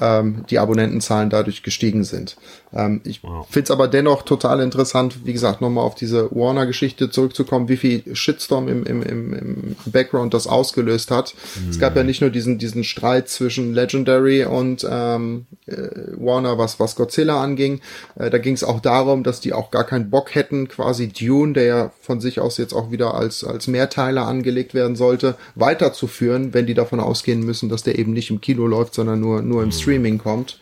ähm, 0.00 0.44
die 0.50 0.58
Abonnentenzahlen 0.58 1.30
dadurch 1.30 1.62
gestiegen 1.62 2.04
sind. 2.04 2.36
Ähm, 2.72 3.00
ich 3.04 3.20
find's 3.50 3.70
aber 3.70 3.88
dennoch 3.88 4.22
total 4.22 4.60
interessant, 4.60 5.24
wie 5.24 5.32
gesagt, 5.32 5.60
nochmal 5.60 5.84
auf 5.84 5.94
diese 5.94 6.30
Warner-Geschichte 6.30 7.10
zurückzukommen, 7.10 7.68
wie 7.68 7.76
viel 7.76 8.14
Shitstorm 8.14 8.68
im, 8.68 8.84
im, 8.84 9.02
im, 9.02 9.32
im 9.32 9.76
Background 9.86 10.34
das 10.34 10.46
ausgelöst 10.46 11.10
hat. 11.10 11.34
Es 11.68 11.78
gab 11.78 11.96
ja 11.96 12.02
nicht 12.02 12.20
nur 12.20 12.30
diesen, 12.30 12.58
diesen 12.58 12.84
Streit 12.84 13.28
zwischen 13.28 13.74
Legendary 13.74 14.44
und 14.44 14.86
ähm, 14.88 15.46
äh, 15.66 15.76
Warner, 16.16 16.58
was, 16.58 16.80
was 16.80 16.96
Godzilla 16.96 17.42
anging. 17.42 17.80
Äh, 18.16 18.30
da 18.30 18.38
ging 18.38 18.54
es 18.54 18.64
auch 18.64 18.80
darum, 18.80 19.22
dass 19.22 19.40
die 19.40 19.52
auch 19.52 19.70
gar 19.70 19.84
keinen 19.84 20.10
Bock 20.10 20.34
hätten, 20.34 20.68
quasi 20.68 21.08
Dune, 21.08 21.52
der 21.52 21.64
ja 21.64 21.92
von 22.00 22.20
sich 22.20 22.40
aus 22.40 22.58
jetzt 22.58 22.74
auch 22.74 22.90
wieder 22.90 23.14
als, 23.14 23.44
als 23.44 23.66
Mehrteiler 23.66 24.26
angelegt 24.26 24.74
werden 24.74 24.96
sollte, 24.96 25.36
weiterzuführen, 25.54 26.54
wenn 26.54 26.66
die 26.66 26.74
davon 26.88 27.00
ausgehen 27.00 27.44
müssen, 27.44 27.68
dass 27.68 27.82
der 27.82 27.98
eben 27.98 28.12
nicht 28.12 28.30
im 28.30 28.40
Kino 28.40 28.66
läuft, 28.66 28.94
sondern 28.94 29.20
nur, 29.20 29.42
nur 29.42 29.62
im 29.62 29.72
Streaming 29.72 30.18
kommt. 30.18 30.58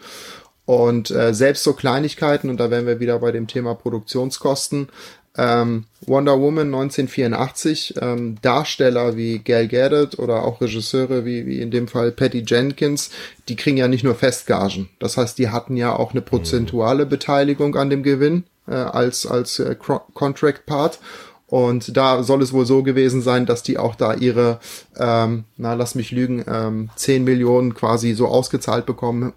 Und 0.65 1.13
äh, 1.13 1.33
selbst 1.33 1.63
so 1.63 1.75
Kleinigkeiten, 1.75 2.51
und 2.51 2.59
da 2.59 2.71
wären 2.71 2.87
wir 2.87 2.99
wieder 2.99 3.21
bei 3.21 3.31
dem 3.31 3.47
Thema 3.47 3.75
Produktionskosten, 3.75 4.89
ähm, 5.39 5.85
Wonder 6.01 6.41
Woman 6.41 6.75
1984, 6.75 7.95
ähm, 8.01 8.37
Darsteller 8.43 9.17
wie 9.17 9.39
Gal 9.39 9.69
Gadot 9.69 10.19
oder 10.19 10.43
auch 10.43 10.61
Regisseure 10.61 11.25
wie, 11.25 11.47
wie 11.47 11.61
in 11.61 11.71
dem 11.71 11.89
Fall 11.89 12.11
Patty 12.11 12.43
Jenkins, 12.45 13.11
die 13.49 13.55
kriegen 13.55 13.77
ja 13.77 13.87
nicht 13.87 14.03
nur 14.03 14.15
Festgagen. 14.15 14.89
Das 14.99 15.17
heißt, 15.17 15.39
die 15.39 15.51
hatten 15.51 15.77
ja 15.77 15.95
auch 15.95 16.13
eine 16.13 16.23
prozentuale 16.23 17.07
Beteiligung 17.07 17.77
an 17.77 17.91
dem 17.91 18.03
Gewinn 18.03 18.45
äh, 18.67 18.75
als, 18.75 19.27
als 19.27 19.59
äh, 19.59 19.77
Contract 19.77 20.67
Part. 20.67 20.99
Und 21.49 21.97
da 21.97 22.25
soll 22.25 22.43
es 22.43 22.53
wohl 22.53 22.67
so 22.67 22.83
gewesen 22.83 23.23
sein, 23.23 23.47
dass 23.47 23.63
die 23.63 23.79
auch 23.79 23.95
da 23.95 24.15
ihre, 24.15 24.59
ähm, 24.97 25.45
na 25.57 25.75
lass 25.75 25.95
mich 25.95 26.11
lügen, 26.11 26.45
ähm, 26.49 26.91
10 26.97 27.23
Millionen 27.25 27.75
quasi 27.75 28.15
so 28.15 28.27
ausgezahlt 28.27 28.85
bekommen 28.85 29.33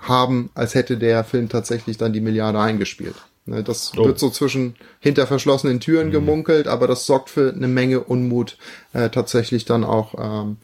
haben, 0.00 0.50
als 0.54 0.74
hätte 0.74 0.96
der 0.96 1.22
Film 1.22 1.48
tatsächlich 1.48 1.98
dann 1.98 2.12
die 2.12 2.20
Milliarde 2.20 2.58
eingespielt. 2.58 3.14
Ne, 3.44 3.64
das 3.64 3.92
oh. 3.96 4.04
wird 4.04 4.18
so 4.18 4.30
zwischen 4.30 4.76
hinter 5.00 5.26
verschlossenen 5.26 5.80
Türen 5.80 6.08
mhm. 6.08 6.12
gemunkelt, 6.12 6.68
aber 6.68 6.86
das 6.86 7.06
sorgt 7.06 7.28
für 7.28 7.52
eine 7.52 7.68
Menge 7.68 8.00
Unmut 8.00 8.56
äh, 8.92 9.10
tatsächlich 9.10 9.64
dann 9.64 9.82
auch 9.82 10.14
ähm, 10.18 10.58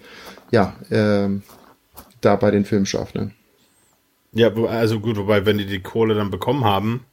ja 0.52 0.74
äh, 0.90 1.28
da 2.20 2.36
bei 2.36 2.50
den 2.50 2.64
Filmschaffenden. 2.64 3.34
Ja, 4.32 4.52
also 4.54 5.00
gut, 5.00 5.16
wobei, 5.16 5.46
wenn 5.46 5.58
die 5.58 5.66
die 5.66 5.80
Kohle 5.80 6.14
dann 6.14 6.30
bekommen 6.30 6.64
haben, 6.64 7.04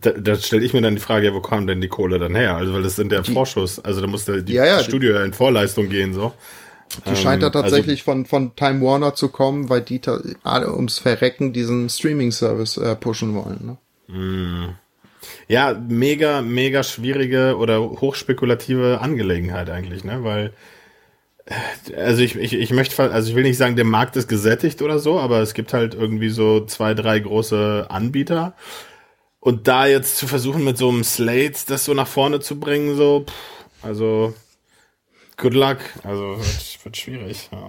da, 0.00 0.10
da 0.12 0.36
stelle 0.36 0.64
ich 0.64 0.72
mir 0.72 0.82
dann 0.82 0.94
die 0.94 1.00
Frage, 1.00 1.26
ja, 1.26 1.34
wo 1.34 1.40
kam 1.40 1.66
denn 1.66 1.80
die 1.80 1.88
Kohle 1.88 2.18
dann 2.18 2.34
her? 2.34 2.56
Also, 2.56 2.72
weil 2.72 2.82
das 2.82 2.96
sind 2.96 3.12
ja 3.12 3.20
die, 3.20 3.32
Vorschuss, 3.32 3.78
also 3.78 4.00
da 4.00 4.06
muss 4.06 4.24
der 4.24 4.42
die, 4.42 4.54
ja, 4.54 4.66
ja, 4.66 4.82
Studio 4.82 5.14
ja 5.14 5.24
in 5.24 5.32
Vorleistung 5.32 5.88
gehen, 5.88 6.12
so. 6.14 6.32
Die 7.04 7.10
ähm, 7.10 7.16
scheint 7.16 7.42
da 7.42 7.48
also 7.48 7.62
tatsächlich 7.62 8.00
also, 8.00 8.12
von, 8.12 8.26
von 8.26 8.56
Time 8.56 8.80
Warner 8.80 9.14
zu 9.14 9.28
kommen, 9.28 9.68
weil 9.68 9.80
die 9.80 10.00
alle 10.42 10.72
ums 10.72 10.98
Verrecken 10.98 11.52
diesen 11.52 11.88
Streaming-Service 11.88 12.76
äh, 12.78 12.96
pushen 12.96 13.34
wollen. 13.34 13.78
Ne? 14.08 14.14
Mm. 14.14 14.74
Ja, 15.48 15.74
mega, 15.88 16.42
mega 16.42 16.82
schwierige 16.82 17.56
oder 17.56 17.80
hochspekulative 17.80 19.00
Angelegenheit 19.00 19.70
eigentlich, 19.70 20.04
ne? 20.04 20.22
Weil, 20.22 20.52
äh, 21.46 21.94
also 21.96 22.22
ich, 22.22 22.36
ich, 22.36 22.52
ich 22.52 22.70
möchte, 22.70 23.10
also 23.10 23.30
ich 23.30 23.34
will 23.34 23.42
nicht 23.42 23.58
sagen, 23.58 23.76
der 23.76 23.84
Markt 23.84 24.16
ist 24.16 24.28
gesättigt 24.28 24.82
oder 24.82 24.98
so, 25.00 25.18
aber 25.18 25.40
es 25.40 25.54
gibt 25.54 25.72
halt 25.72 25.94
irgendwie 25.94 26.30
so 26.30 26.64
zwei, 26.64 26.94
drei 26.94 27.18
große 27.18 27.86
Anbieter. 27.88 28.54
Und 29.46 29.68
da 29.68 29.86
jetzt 29.86 30.16
zu 30.16 30.26
versuchen, 30.26 30.64
mit 30.64 30.76
so 30.76 30.88
einem 30.88 31.04
Slate 31.04 31.60
das 31.68 31.84
so 31.84 31.94
nach 31.94 32.08
vorne 32.08 32.40
zu 32.40 32.58
bringen, 32.58 32.96
so, 32.96 33.26
pff, 33.28 33.84
also, 33.84 34.34
good 35.36 35.54
luck. 35.54 35.76
Also, 36.02 36.38
wird, 36.38 36.78
wird 36.82 36.96
schwierig, 36.96 37.48
ja. 37.52 37.68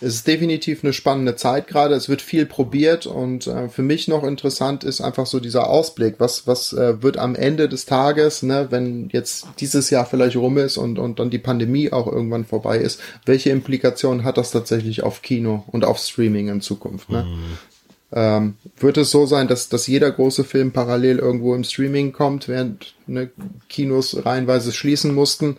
Es 0.00 0.14
ist 0.14 0.28
definitiv 0.28 0.84
eine 0.84 0.92
spannende 0.92 1.34
Zeit 1.34 1.66
gerade. 1.66 1.96
Es 1.96 2.08
wird 2.08 2.22
viel 2.22 2.46
probiert 2.46 3.06
und 3.06 3.48
äh, 3.48 3.68
für 3.68 3.82
mich 3.82 4.06
noch 4.06 4.22
interessant 4.22 4.84
ist 4.84 5.00
einfach 5.00 5.26
so 5.26 5.40
dieser 5.40 5.68
Ausblick. 5.68 6.14
Was, 6.18 6.46
was 6.46 6.72
äh, 6.72 7.02
wird 7.02 7.16
am 7.16 7.34
Ende 7.34 7.68
des 7.68 7.84
Tages, 7.84 8.44
ne, 8.44 8.68
wenn 8.70 9.08
jetzt 9.12 9.48
dieses 9.58 9.90
Jahr 9.90 10.06
vielleicht 10.06 10.36
rum 10.36 10.58
ist 10.58 10.76
und, 10.76 11.00
und 11.00 11.18
dann 11.18 11.30
die 11.30 11.40
Pandemie 11.40 11.90
auch 11.90 12.06
irgendwann 12.06 12.44
vorbei 12.44 12.78
ist, 12.78 13.00
welche 13.26 13.50
Implikationen 13.50 14.22
hat 14.22 14.38
das 14.38 14.52
tatsächlich 14.52 15.02
auf 15.02 15.22
Kino 15.22 15.64
und 15.66 15.84
auf 15.84 15.98
Streaming 15.98 16.46
in 16.46 16.60
Zukunft? 16.60 17.10
Ne? 17.10 17.24
Mhm. 17.24 17.58
Ähm, 18.10 18.54
wird 18.78 18.96
es 18.96 19.10
so 19.10 19.26
sein, 19.26 19.48
dass, 19.48 19.68
dass 19.68 19.86
jeder 19.86 20.10
große 20.10 20.44
Film 20.44 20.72
parallel 20.72 21.18
irgendwo 21.18 21.54
im 21.54 21.64
Streaming 21.64 22.12
kommt, 22.12 22.48
während 22.48 22.94
ne, 23.06 23.30
Kinos 23.68 24.24
reihenweise 24.24 24.72
schließen 24.72 25.14
mussten? 25.14 25.58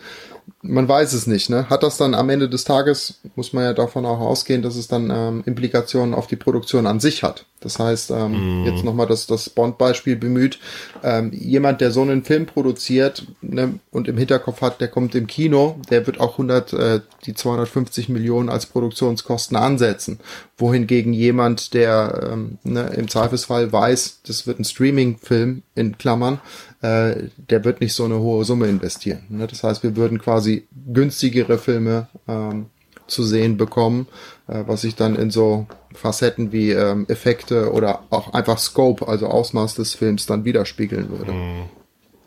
man 0.61 0.87
weiß 0.87 1.13
es 1.13 1.27
nicht, 1.27 1.49
ne? 1.49 1.69
Hat 1.69 1.83
das 1.83 1.97
dann 1.97 2.13
am 2.13 2.29
Ende 2.29 2.49
des 2.49 2.63
Tages, 2.63 3.19
muss 3.35 3.53
man 3.53 3.63
ja 3.63 3.73
davon 3.73 4.05
auch 4.05 4.19
ausgehen, 4.19 4.61
dass 4.61 4.75
es 4.75 4.87
dann 4.87 5.09
ähm, 5.11 5.43
Implikationen 5.45 6.13
auf 6.13 6.27
die 6.27 6.35
Produktion 6.35 6.87
an 6.87 6.99
sich 6.99 7.23
hat. 7.23 7.45
Das 7.59 7.79
heißt, 7.79 8.11
ähm, 8.11 8.63
mm. 8.63 8.65
jetzt 8.65 8.83
nochmal 8.83 9.07
das, 9.07 9.27
das 9.27 9.49
Bond-Beispiel 9.49 10.15
bemüht, 10.15 10.59
ähm, 11.03 11.31
jemand, 11.33 11.81
der 11.81 11.91
so 11.91 12.01
einen 12.01 12.23
Film 12.23 12.45
produziert 12.45 13.25
ne, 13.41 13.79
und 13.91 14.07
im 14.07 14.17
Hinterkopf 14.17 14.61
hat, 14.61 14.81
der 14.81 14.87
kommt 14.87 15.15
im 15.15 15.27
Kino, 15.27 15.79
der 15.89 16.07
wird 16.07 16.19
auch 16.19 16.33
100, 16.33 16.73
äh, 16.73 16.99
die 17.25 17.33
250 17.33 18.09
Millionen 18.09 18.49
als 18.49 18.65
Produktionskosten 18.65 19.57
ansetzen. 19.57 20.19
Wohingegen 20.57 21.13
jemand, 21.13 21.73
der 21.73 22.29
ähm, 22.31 22.59
ne, 22.63 22.91
im 22.95 23.07
Zweifelsfall 23.07 23.71
weiß, 23.71 24.21
das 24.25 24.47
wird 24.47 24.59
ein 24.59 24.65
Streaming-Film 24.65 25.63
in 25.75 25.97
Klammern, 25.97 26.39
äh, 26.81 27.29
der 27.49 27.65
wird 27.65 27.81
nicht 27.81 27.93
so 27.93 28.05
eine 28.05 28.19
hohe 28.19 28.45
Summe 28.45 28.67
investieren. 28.67 29.23
Ne? 29.29 29.47
Das 29.47 29.63
heißt, 29.63 29.83
wir 29.83 29.95
würden 29.95 30.19
quasi 30.19 30.67
günstigere 30.93 31.57
Filme 31.57 32.07
ähm, 32.27 32.67
zu 33.09 33.23
sehen 33.23 33.57
bekommen, 33.57 34.07
äh, 34.47 34.63
was 34.65 34.81
sich 34.81 34.95
dann 34.95 35.15
in 35.15 35.31
so 35.31 35.67
Facetten 35.93 36.51
wie 36.51 36.71
ähm, 36.71 37.05
Effekte 37.09 37.71
oder 37.71 38.03
auch 38.09 38.33
einfach 38.33 38.57
Scope, 38.57 39.07
also 39.07 39.27
Ausmaß 39.27 39.75
des 39.75 39.95
Films, 39.95 40.25
dann 40.25 40.45
widerspiegeln 40.45 41.09
würde. 41.09 41.31
Mhm. 41.31 41.63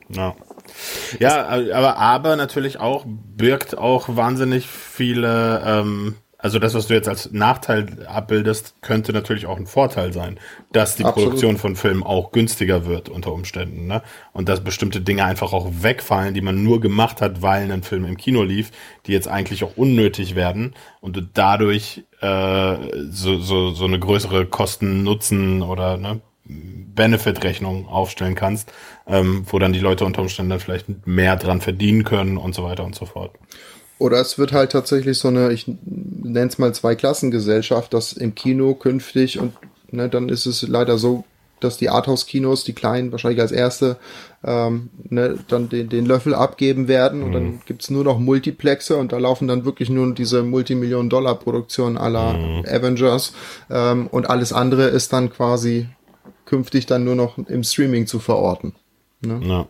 Ja. 0.08 0.34
Ja, 1.18 1.46
aber, 1.48 1.96
aber 1.96 2.36
natürlich 2.36 2.78
auch 2.78 3.04
birgt 3.06 3.76
auch 3.76 4.14
wahnsinnig 4.16 4.66
viele 4.68 5.62
ähm, 5.64 6.14
also 6.42 6.58
das, 6.58 6.74
was 6.74 6.88
du 6.88 6.94
jetzt 6.94 7.08
als 7.08 7.30
Nachteil 7.32 8.04
abbildest, 8.06 8.74
könnte 8.82 9.12
natürlich 9.12 9.46
auch 9.46 9.56
ein 9.56 9.66
Vorteil 9.66 10.12
sein, 10.12 10.40
dass 10.72 10.96
die 10.96 11.04
Absolut. 11.04 11.30
Produktion 11.30 11.56
von 11.56 11.76
Filmen 11.76 12.02
auch 12.02 12.32
günstiger 12.32 12.84
wird 12.84 13.08
unter 13.08 13.32
Umständen, 13.32 13.86
ne? 13.86 14.02
Und 14.32 14.48
dass 14.48 14.64
bestimmte 14.64 15.00
Dinge 15.00 15.24
einfach 15.24 15.52
auch 15.52 15.70
wegfallen, 15.70 16.34
die 16.34 16.40
man 16.40 16.64
nur 16.64 16.80
gemacht 16.80 17.20
hat, 17.20 17.42
weil 17.42 17.70
ein 17.70 17.84
Film 17.84 18.04
im 18.04 18.16
Kino 18.16 18.42
lief, 18.42 18.72
die 19.06 19.12
jetzt 19.12 19.28
eigentlich 19.28 19.62
auch 19.62 19.76
unnötig 19.76 20.34
werden 20.34 20.74
und 21.00 21.16
du 21.16 21.22
dadurch 21.22 22.02
äh, 22.20 22.76
so, 23.10 23.38
so, 23.38 23.70
so 23.70 23.84
eine 23.84 24.00
größere 24.00 24.46
Kosten-Nutzen 24.46 25.62
oder 25.62 25.96
ne, 25.96 26.20
Benefit-Rechnung 26.44 27.86
aufstellen 27.86 28.34
kannst, 28.34 28.72
ähm, 29.06 29.44
wo 29.46 29.60
dann 29.60 29.72
die 29.72 29.78
Leute 29.78 30.04
unter 30.04 30.22
Umständen 30.22 30.50
dann 30.50 30.60
vielleicht 30.60 31.06
mehr 31.06 31.36
dran 31.36 31.60
verdienen 31.60 32.02
können 32.02 32.36
und 32.36 32.52
so 32.52 32.64
weiter 32.64 32.84
und 32.84 32.96
so 32.96 33.06
fort. 33.06 33.38
Oder 34.02 34.20
es 34.20 34.36
wird 34.36 34.52
halt 34.52 34.72
tatsächlich 34.72 35.18
so 35.18 35.28
eine, 35.28 35.52
ich 35.52 35.66
nenne 35.86 36.48
es 36.48 36.58
mal 36.58 36.74
Zweiklassengesellschaft, 36.74 37.94
dass 37.94 38.12
im 38.12 38.34
Kino 38.34 38.74
künftig 38.74 39.38
und 39.38 39.52
ne, 39.92 40.08
dann 40.08 40.28
ist 40.28 40.44
es 40.44 40.66
leider 40.66 40.98
so, 40.98 41.22
dass 41.60 41.76
die 41.76 41.88
Arthouse-Kinos, 41.88 42.64
die 42.64 42.72
kleinen, 42.72 43.12
wahrscheinlich 43.12 43.40
als 43.40 43.52
erste, 43.52 43.98
ähm, 44.42 44.90
ne, 45.08 45.38
dann 45.46 45.68
den, 45.68 45.88
den 45.88 46.04
Löffel 46.04 46.34
abgeben 46.34 46.88
werden 46.88 47.20
mhm. 47.20 47.26
und 47.26 47.32
dann 47.32 47.60
gibt's 47.64 47.90
nur 47.90 48.02
noch 48.02 48.18
Multiplexe 48.18 48.96
und 48.96 49.12
da 49.12 49.18
laufen 49.18 49.46
dann 49.46 49.64
wirklich 49.64 49.88
nur 49.88 50.12
diese 50.14 50.42
Multimillion-Dollar-Produktionen 50.42 51.96
aller 51.96 52.32
mhm. 52.32 52.64
Avengers 52.66 53.34
ähm, 53.70 54.08
und 54.08 54.28
alles 54.28 54.52
andere 54.52 54.88
ist 54.88 55.12
dann 55.12 55.30
quasi 55.30 55.86
künftig 56.44 56.86
dann 56.86 57.04
nur 57.04 57.14
noch 57.14 57.38
im 57.38 57.62
Streaming 57.62 58.08
zu 58.08 58.18
verorten. 58.18 58.74
Ne? 59.20 59.40
Ja. 59.44 59.68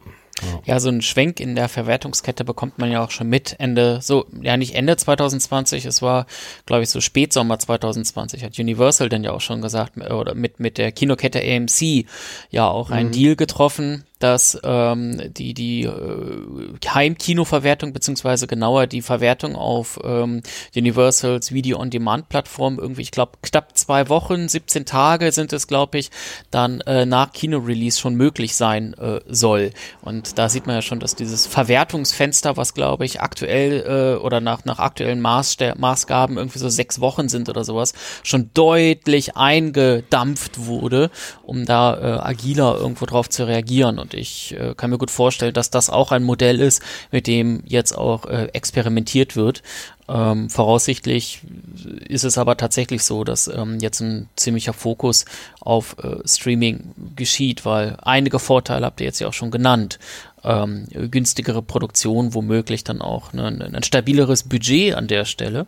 Ja. 0.67 0.81
so 0.81 0.89
einen 0.89 1.03
Schwenk 1.03 1.41
in 1.41 1.55
der 1.55 1.69
Verwertungskette 1.69 2.45
bekommt 2.45 2.79
man 2.79 2.91
ja 2.91 3.05
auch 3.05 3.11
schon 3.11 3.29
mit 3.29 3.57
Ende, 3.59 4.01
so, 4.03 4.27
ja 4.41 4.57
nicht 4.57 4.75
Ende 4.75 4.97
2020, 4.97 5.85
es 5.85 6.03
war, 6.03 6.27
glaube 6.67 6.83
ich, 6.83 6.91
so 6.91 7.01
Spätsommer 7.01 7.59
2020, 7.59 8.45
hat 8.45 8.59
Universal 8.59 9.09
dann 9.09 9.25
ja 9.25 9.33
auch 9.33 9.41
schon 9.41 9.63
gesagt, 9.63 9.97
oder 9.99 10.35
mit, 10.35 10.61
mit 10.61 10.79
der 10.79 10.93
Kinokette 10.93 11.41
AMC 11.41 12.07
ja 12.51 12.69
auch 12.69 12.91
einen 12.91 13.09
mhm. 13.09 13.13
Deal 13.13 13.37
getroffen, 13.37 14.05
dass 14.23 14.57
ähm, 14.63 15.21
die, 15.35 15.53
die 15.53 15.83
äh, 15.83 16.89
Heimkinoverwertung, 16.89 17.93
beziehungsweise 17.93 18.47
genauer 18.47 18.87
die 18.87 19.03
Verwertung 19.03 19.57
auf 19.57 19.99
ähm, 20.05 20.43
Universals 20.77 21.53
Video-on-Demand-Plattform 21.53 22.79
irgendwie, 22.79 23.03
ich 23.03 23.11
glaube, 23.11 23.33
knapp 23.43 23.77
zwei 23.77 24.09
Wochen, 24.09 24.49
17 24.49 24.87
Tage 24.87 25.33
sind 25.33 25.53
es, 25.53 25.67
glaube 25.67 25.99
ich, 25.99 26.11
dann 26.53 26.81
äh, 26.83 27.05
nach 27.05 27.33
Kino-Release 27.33 27.99
schon 27.99 28.15
möglich 28.15 28.55
sein 28.55 28.95
äh, 28.95 29.21
soll. 29.29 29.73
Und 30.03 30.32
da 30.35 30.49
sieht 30.49 30.67
man 30.67 30.77
ja 30.77 30.83
schon, 30.83 31.01
dass 31.01 31.15
dieses 31.15 31.47
Verwertungsfenster, 31.47 32.57
was 32.57 32.75
glaube 32.75 33.05
ich 33.05 33.21
aktuell 33.21 34.17
äh, 34.19 34.23
oder 34.23 34.41
nach, 34.41 34.65
nach 34.65 34.79
aktuellen 34.79 35.21
Maßste 35.21 35.75
Maßgaben 35.79 36.37
irgendwie 36.37 36.59
so 36.59 36.69
sechs 36.69 37.01
Wochen 37.01 37.29
sind 37.29 37.49
oder 37.49 37.65
sowas, 37.65 37.93
schon 38.23 38.51
deutlich 38.55 39.37
eingedampft 39.37 40.67
wurde, 40.67 41.11
um 41.43 41.65
da 41.65 41.95
äh, 41.95 42.21
agiler 42.21 42.77
irgendwo 42.79 43.07
drauf 43.07 43.29
zu 43.29 43.47
reagieren. 43.47 43.99
Und 43.99 44.15
ich 44.15 44.55
äh, 44.59 44.75
kann 44.75 44.91
mir 44.91 44.99
gut 44.99 45.11
vorstellen, 45.11 45.55
dass 45.55 45.71
das 45.71 45.91
auch 45.91 46.13
ein 46.13 46.23
Modell 46.23 46.61
ist, 46.61 46.83
mit 47.11 47.27
dem 47.27 47.63
jetzt 47.67 47.97
auch 47.97 48.27
äh, 48.27 48.49
experimentiert 48.53 49.37
wird. 49.37 49.63
Ähm, 50.09 50.51
voraussichtlich 50.51 51.43
ist 52.09 52.25
es 52.25 52.37
aber 52.37 52.57
tatsächlich 52.57 53.05
so, 53.05 53.25
dass 53.25 53.49
ähm, 53.49 53.79
jetzt 53.81 54.01
ein 54.01 54.29
ziemlicher 54.37 54.73
Fokus 54.73 55.25
auf 55.61 55.97
äh, 56.03 56.17
Streaming 56.27 56.93
geschieht, 57.17 57.65
weil 57.65 57.97
einige 58.03 58.39
Vorteile 58.39 58.87
habt 58.87 59.01
ihr 59.01 59.07
jetzt 59.07 59.21
ja 59.21 59.29
auch 59.29 59.33
schon 59.33 59.51
genannt. 59.51 59.99
Ähm, 60.45 60.89
günstigere 60.91 61.63
Produktion, 61.63 62.35
womöglich 62.35 62.83
dann 62.83 63.01
auch 63.01 63.33
ne, 63.33 63.47
ein 63.47 63.83
stabileres 63.85 64.43
Budget 64.43 64.95
an 64.95 65.07
der 65.07 65.25
Stelle 65.25 65.67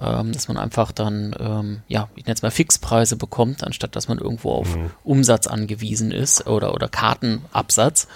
ähm, 0.00 0.32
dass 0.32 0.48
man 0.48 0.56
einfach 0.56 0.92
dann, 0.92 1.34
ähm, 1.38 1.82
ja, 1.88 2.08
ich 2.14 2.24
nenne 2.24 2.34
es 2.34 2.42
mal 2.42 2.50
Fixpreise 2.50 3.16
bekommt, 3.16 3.64
anstatt 3.64 3.96
dass 3.96 4.08
man 4.08 4.18
irgendwo 4.18 4.52
auf 4.52 4.76
mhm. 4.76 4.90
Umsatz 5.04 5.46
angewiesen 5.46 6.10
ist 6.10 6.46
oder, 6.46 6.74
oder 6.74 6.88
Kartenabsatz. 6.88 8.06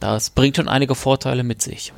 Das 0.00 0.30
bringt 0.30 0.56
schon 0.56 0.68
einige 0.68 0.94
Vorteile 0.94 1.42
mit 1.42 1.62
sich. 1.62 1.92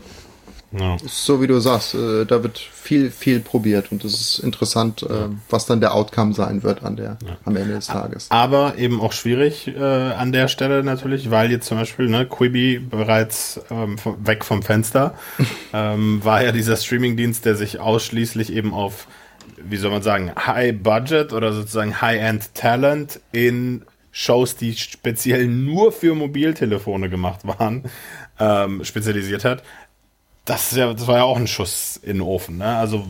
Ja. 0.70 0.96
So 1.06 1.40
wie 1.40 1.46
du 1.46 1.60
sagst, 1.60 1.94
äh, 1.94 2.26
da 2.26 2.42
wird 2.42 2.58
viel, 2.58 3.10
viel 3.10 3.40
probiert 3.40 3.90
und 3.90 4.04
es 4.04 4.14
ist 4.14 4.38
interessant, 4.40 5.02
äh, 5.02 5.28
was 5.48 5.64
dann 5.64 5.80
der 5.80 5.94
Outcome 5.94 6.34
sein 6.34 6.62
wird 6.62 6.82
an 6.82 6.96
der, 6.96 7.16
ja. 7.26 7.36
am 7.44 7.56
Ende 7.56 7.74
des 7.74 7.86
Tages. 7.86 8.26
Aber 8.30 8.76
eben 8.76 9.00
auch 9.00 9.12
schwierig 9.12 9.68
äh, 9.68 9.80
an 9.80 10.32
der 10.32 10.48
Stelle 10.48 10.84
natürlich, 10.84 11.30
weil 11.30 11.50
jetzt 11.50 11.66
zum 11.66 11.78
Beispiel 11.78 12.08
ne, 12.08 12.26
Quibi 12.26 12.78
bereits 12.78 13.60
ähm, 13.70 13.96
weg 14.18 14.44
vom 14.44 14.62
Fenster 14.62 15.14
ähm, 15.72 16.22
war 16.22 16.42
ja 16.42 16.52
dieser 16.52 16.76
Streamingdienst, 16.76 17.46
der 17.46 17.54
sich 17.54 17.80
ausschließlich 17.80 18.52
eben 18.52 18.74
auf, 18.74 19.06
wie 19.56 19.76
soll 19.78 19.90
man 19.90 20.02
sagen, 20.02 20.32
High 20.36 20.76
Budget 20.82 21.32
oder 21.32 21.54
sozusagen 21.54 22.02
High 22.02 22.20
End 22.20 22.54
Talent 22.54 23.20
in 23.32 23.84
Shows, 24.10 24.56
die 24.56 24.74
speziell 24.74 25.46
nur 25.46 25.92
für 25.92 26.14
Mobiltelefone 26.14 27.08
gemacht 27.08 27.46
waren, 27.46 27.84
ähm, 28.38 28.84
spezialisiert 28.84 29.44
hat. 29.44 29.62
Das, 30.48 30.72
ist 30.72 30.78
ja, 30.78 30.92
das 30.92 31.06
war 31.06 31.18
ja 31.18 31.24
auch 31.24 31.36
ein 31.36 31.46
Schuss 31.46 31.98
in 32.02 32.18
den 32.18 32.22
Ofen. 32.22 32.58
Ne? 32.58 32.76
Also 32.76 33.06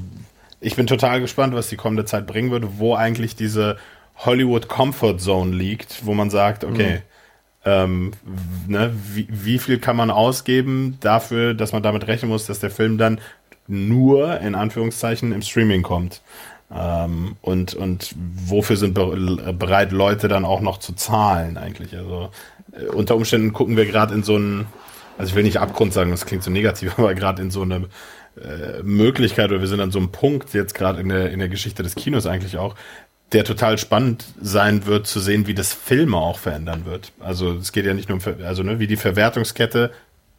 ich 0.61 0.77
bin 0.77 0.87
total 0.87 1.20
gespannt, 1.20 1.55
was 1.55 1.68
die 1.68 1.77
kommende 1.77 2.05
Zeit 2.05 2.27
bringen 2.27 2.51
wird, 2.51 2.79
wo 2.79 2.94
eigentlich 2.94 3.37
diese 3.37 3.77
Hollywood 4.16 4.68
Comfort 4.68 5.18
Zone 5.18 5.55
liegt, 5.55 6.05
wo 6.05 6.14
man 6.14 6.31
sagt, 6.31 6.64
okay, 6.64 6.96
mhm. 6.96 7.01
ähm, 7.64 8.12
ne, 8.66 8.92
wie, 9.12 9.29
wie 9.31 9.59
viel 9.59 9.79
kann 9.79 9.96
man 9.96 10.11
ausgeben 10.11 10.98
dafür, 11.01 11.55
dass 11.55 11.72
man 11.72 11.83
damit 11.83 12.09
rechnen 12.09 12.31
muss, 12.31 12.46
dass 12.46 12.59
der 12.59 12.70
Film 12.70 12.98
dann 12.98 13.20
nur 13.68 14.40
in 14.40 14.55
Anführungszeichen 14.55 15.31
im 15.33 15.42
Streaming 15.42 15.83
kommt. 15.83 16.22
Ähm, 16.74 17.37
und, 17.40 17.74
und 17.74 18.14
wofür 18.16 18.77
sind 18.77 18.94
be 18.94 19.55
bereit 19.57 19.92
Leute 19.92 20.29
dann 20.29 20.44
auch 20.44 20.61
noch 20.61 20.79
zu 20.79 20.94
zahlen 20.94 21.57
eigentlich? 21.57 21.96
Also 21.96 22.31
äh, 22.72 22.87
unter 22.87 23.14
Umständen 23.16 23.53
gucken 23.53 23.77
wir 23.77 23.87
gerade 23.87 24.14
in 24.14 24.22
so 24.22 24.35
einen, 24.35 24.66
also 25.18 25.31
ich 25.31 25.35
will 25.35 25.42
nicht 25.42 25.59
Abgrund 25.59 25.92
sagen, 25.92 26.11
das 26.11 26.24
klingt 26.24 26.42
so 26.42 26.50
negativ, 26.50 26.94
aber 26.98 27.14
gerade 27.14 27.42
in 27.42 27.50
so 27.50 27.62
eine 27.62 27.88
äh, 28.37 28.83
Möglichkeit 28.83 29.50
oder 29.50 29.61
wir 29.61 29.68
sind 29.68 29.81
an 29.81 29.90
so 29.90 29.98
einem 29.98 30.11
Punkt 30.11 30.54
jetzt 30.54 30.74
gerade 30.74 31.00
in 31.00 31.09
der, 31.09 31.31
in 31.31 31.40
der 31.40 31.48
Geschichte 31.48 31.83
des 31.83 31.94
Kinos 31.94 32.26
eigentlich 32.26 32.57
auch, 32.57 32.74
der 33.33 33.44
total 33.44 33.76
spannend 33.76 34.24
sein 34.40 34.87
wird 34.87 35.07
zu 35.07 35.20
sehen, 35.20 35.46
wie 35.46 35.54
das 35.54 35.74
Filme 35.74 36.16
auch 36.16 36.38
verändern 36.38 36.87
wird. 36.87 37.12
Also 37.20 37.52
es 37.54 37.72
geht 37.72 37.85
ja 37.85 37.92
nicht 37.92 38.09
nur 38.09 38.18
um, 38.18 38.44
also 38.44 38.62
ne, 38.62 38.78
wie 38.78 38.87
die 38.87 38.96
Verwertungskette 38.96 39.90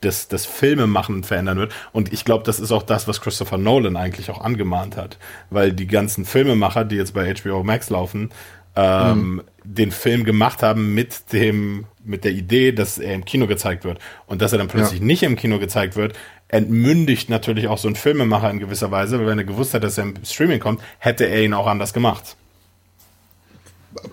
das, 0.02 0.28
das 0.28 0.46
Filmemachen 0.46 1.24
verändern 1.24 1.58
wird. 1.58 1.74
Und 1.92 2.14
ich 2.14 2.26
glaube, 2.26 2.46
das 2.46 2.60
ist 2.60 2.72
auch 2.72 2.84
das, 2.84 3.08
was 3.08 3.22
Christopher 3.22 3.58
Nolan 3.58 3.98
eigentlich 3.98 4.32
auch 4.32 4.42
angemahnt 4.42 4.96
hat. 4.96 5.18
Weil 5.50 5.74
die 5.74 5.88
ganzen 5.88 6.26
Filmemacher, 6.26 6.86
die 6.86 6.96
jetzt 6.96 7.14
bei 7.14 7.34
HBO 7.34 7.64
Max 7.64 7.90
laufen, 7.90 8.32
ähm, 8.76 9.36
mhm. 9.36 9.42
den 9.64 9.92
Film 9.92 10.24
gemacht 10.24 10.64
haben 10.64 10.94
mit 10.94 11.34
dem, 11.34 11.86
mit 12.04 12.24
der 12.24 12.32
Idee, 12.32 12.72
dass 12.72 12.98
er 12.98 13.14
im 13.14 13.26
Kino 13.26 13.48
gezeigt 13.48 13.84
wird. 13.84 14.00
Und 14.28 14.42
dass 14.42 14.52
er 14.52 14.58
dann 14.58 14.68
plötzlich 14.68 15.00
ja. 15.00 15.06
nicht 15.06 15.24
im 15.24 15.36
Kino 15.36 15.60
gezeigt 15.60 15.96
wird, 15.96 16.16
entmündigt 16.48 17.30
natürlich 17.30 17.68
auch 17.68 17.78
so 17.78 17.88
ein 17.88 17.96
Filmemacher 17.96 18.50
in 18.50 18.60
gewisser 18.60 18.92
Weise, 18.92 19.20
weil 19.20 19.28
wenn 19.28 19.38
er 19.38 19.44
gewusst 19.44 19.74
hat, 19.74 19.84
dass 19.84 19.98
er 19.98 20.06
im 20.06 20.16
Streaming 20.26 20.60
kommt, 20.60 20.82
hätte 20.98 21.26
er 21.26 21.44
ihn 21.44 21.54
auch 21.54 21.68
anders 21.68 21.94
gemacht. 21.94 22.36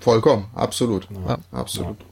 Vollkommen, 0.01 0.47
absolut. 0.55 1.09
Ja. 1.27 1.39
absolut. 1.53 1.99
Ja. 1.99 2.07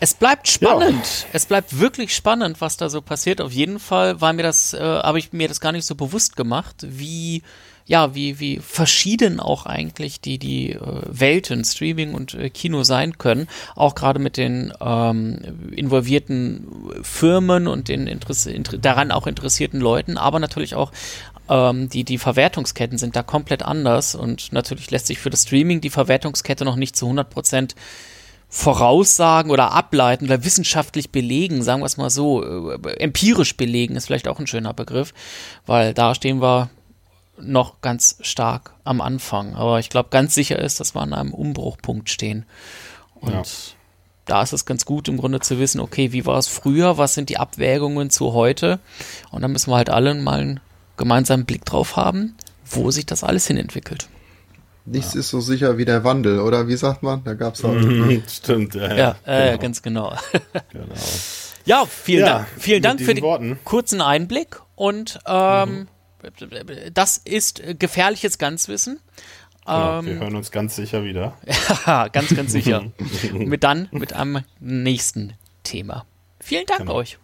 Es 0.00 0.12
bleibt 0.12 0.48
spannend. 0.48 1.04
Ja. 1.04 1.28
Es 1.32 1.46
bleibt 1.46 1.78
wirklich 1.78 2.14
spannend, 2.14 2.60
was 2.60 2.76
da 2.76 2.90
so 2.90 3.00
passiert. 3.00 3.40
Auf 3.40 3.52
jeden 3.52 3.78
Fall 3.78 4.20
war 4.20 4.34
mir 4.34 4.42
das, 4.42 4.74
äh, 4.74 4.78
habe 4.78 5.18
ich 5.18 5.32
mir 5.32 5.48
das 5.48 5.60
gar 5.60 5.72
nicht 5.72 5.86
so 5.86 5.94
bewusst 5.94 6.36
gemacht, 6.36 6.76
wie 6.86 7.42
ja, 7.86 8.14
wie, 8.14 8.40
wie 8.40 8.58
verschieden 8.58 9.40
auch 9.40 9.66
eigentlich 9.66 10.20
die, 10.20 10.38
die 10.38 10.72
äh, 10.72 10.80
Welten, 11.06 11.64
Streaming 11.64 12.14
und 12.14 12.34
äh, 12.34 12.48
Kino 12.48 12.82
sein 12.82 13.18
können, 13.18 13.46
auch 13.76 13.94
gerade 13.94 14.18
mit 14.18 14.36
den 14.36 14.72
ähm, 14.80 15.70
involvierten 15.74 16.66
Firmen 17.02 17.66
und 17.66 17.88
den 17.88 18.06
Interesse, 18.06 18.52
inter 18.52 18.78
daran 18.78 19.10
auch 19.10 19.26
interessierten 19.26 19.80
Leuten, 19.80 20.16
aber 20.16 20.40
natürlich 20.40 20.74
auch 20.74 20.92
ähm, 21.50 21.90
die, 21.90 22.04
die 22.04 22.18
Verwertungsketten 22.18 22.96
sind 22.96 23.16
da 23.16 23.22
komplett 23.22 23.62
anders 23.62 24.14
und 24.14 24.52
natürlich 24.52 24.90
lässt 24.90 25.06
sich 25.06 25.18
für 25.18 25.30
das 25.30 25.42
Streaming 25.42 25.82
die 25.82 25.90
Verwertungskette 25.90 26.64
noch 26.64 26.76
nicht 26.76 26.96
zu 26.96 27.04
100 27.04 27.28
Prozent 27.28 27.74
voraussagen 28.48 29.50
oder 29.50 29.72
ableiten 29.72 30.26
oder 30.26 30.44
wissenschaftlich 30.44 31.10
belegen, 31.10 31.62
sagen 31.62 31.82
wir 31.82 31.86
es 31.86 31.96
mal 31.96 32.08
so, 32.08 32.42
äh, 32.42 32.96
empirisch 32.98 33.56
belegen 33.56 33.96
ist 33.96 34.06
vielleicht 34.06 34.28
auch 34.28 34.38
ein 34.38 34.46
schöner 34.46 34.72
Begriff, 34.72 35.12
weil 35.66 35.92
da 35.92 36.14
stehen 36.14 36.40
wir 36.40 36.70
noch 37.38 37.80
ganz 37.80 38.16
stark 38.20 38.74
am 38.84 39.00
Anfang. 39.00 39.54
Aber 39.54 39.78
ich 39.78 39.90
glaube, 39.90 40.08
ganz 40.10 40.34
sicher 40.34 40.58
ist, 40.58 40.80
dass 40.80 40.94
wir 40.94 41.02
an 41.02 41.12
einem 41.12 41.34
Umbruchpunkt 41.34 42.08
stehen. 42.08 42.46
Und 43.14 43.32
ja. 43.32 43.42
da 44.26 44.42
ist 44.42 44.52
es 44.52 44.66
ganz 44.66 44.84
gut, 44.84 45.08
im 45.08 45.16
Grunde 45.16 45.40
zu 45.40 45.58
wissen, 45.58 45.80
okay, 45.80 46.12
wie 46.12 46.26
war 46.26 46.38
es 46.38 46.48
früher, 46.48 46.98
was 46.98 47.14
sind 47.14 47.28
die 47.28 47.38
Abwägungen 47.38 48.10
zu 48.10 48.32
heute? 48.32 48.78
Und 49.30 49.42
dann 49.42 49.52
müssen 49.52 49.70
wir 49.70 49.76
halt 49.76 49.90
alle 49.90 50.14
mal 50.14 50.40
einen 50.40 50.60
gemeinsamen 50.96 51.44
Blick 51.44 51.64
drauf 51.64 51.96
haben, 51.96 52.36
wo 52.64 52.90
sich 52.90 53.06
das 53.06 53.24
alles 53.24 53.46
hin 53.46 53.56
entwickelt. 53.56 54.08
Nichts 54.86 55.14
ja. 55.14 55.20
ist 55.20 55.30
so 55.30 55.40
sicher 55.40 55.78
wie 55.78 55.86
der 55.86 56.04
Wandel, 56.04 56.40
oder 56.40 56.68
wie 56.68 56.76
sagt 56.76 57.02
man? 57.02 57.24
Da 57.24 57.32
gab 57.34 57.54
es 57.54 57.64
auch. 57.64 57.74
Stimmt, 58.28 58.74
ja. 58.74 58.94
Ja, 58.94 59.16
äh, 59.24 59.46
genau. 59.46 59.62
ganz 59.62 59.82
genau. 59.82 60.14
genau. 60.72 60.94
Ja, 61.64 61.86
vielen 61.86 62.26
ja, 62.26 62.38
Dank. 62.38 62.48
Vielen 62.58 62.82
Dank 62.82 63.00
für 63.00 63.14
den 63.14 63.24
Worten. 63.24 63.58
kurzen 63.64 64.02
Einblick 64.02 64.60
und 64.76 65.18
ähm, 65.26 65.70
mhm. 65.70 65.88
Das 66.92 67.18
ist 67.18 67.62
gefährliches 67.78 68.38
Ganzwissen. 68.38 69.00
Genau, 69.64 70.00
ähm, 70.00 70.06
wir 70.06 70.14
hören 70.16 70.36
uns 70.36 70.50
ganz 70.50 70.76
sicher 70.76 71.04
wieder. 71.04 71.38
ja, 71.86 72.08
ganz, 72.08 72.34
ganz 72.34 72.52
sicher. 72.52 72.84
mit 73.32 73.64
dann 73.64 73.88
mit 73.92 74.12
einem 74.12 74.44
nächsten 74.60 75.34
Thema. 75.62 76.04
Vielen 76.40 76.66
Dank 76.66 76.80
genau. 76.80 76.94
euch. 76.94 77.18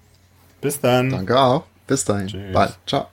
Bis 0.60 0.80
dann. 0.80 1.10
Danke 1.10 1.38
auch. 1.38 1.64
Bis 1.86 2.04
dahin. 2.04 2.28
Tschüss. 2.28 2.52
Bye. 2.54 2.72
Ciao. 2.86 3.08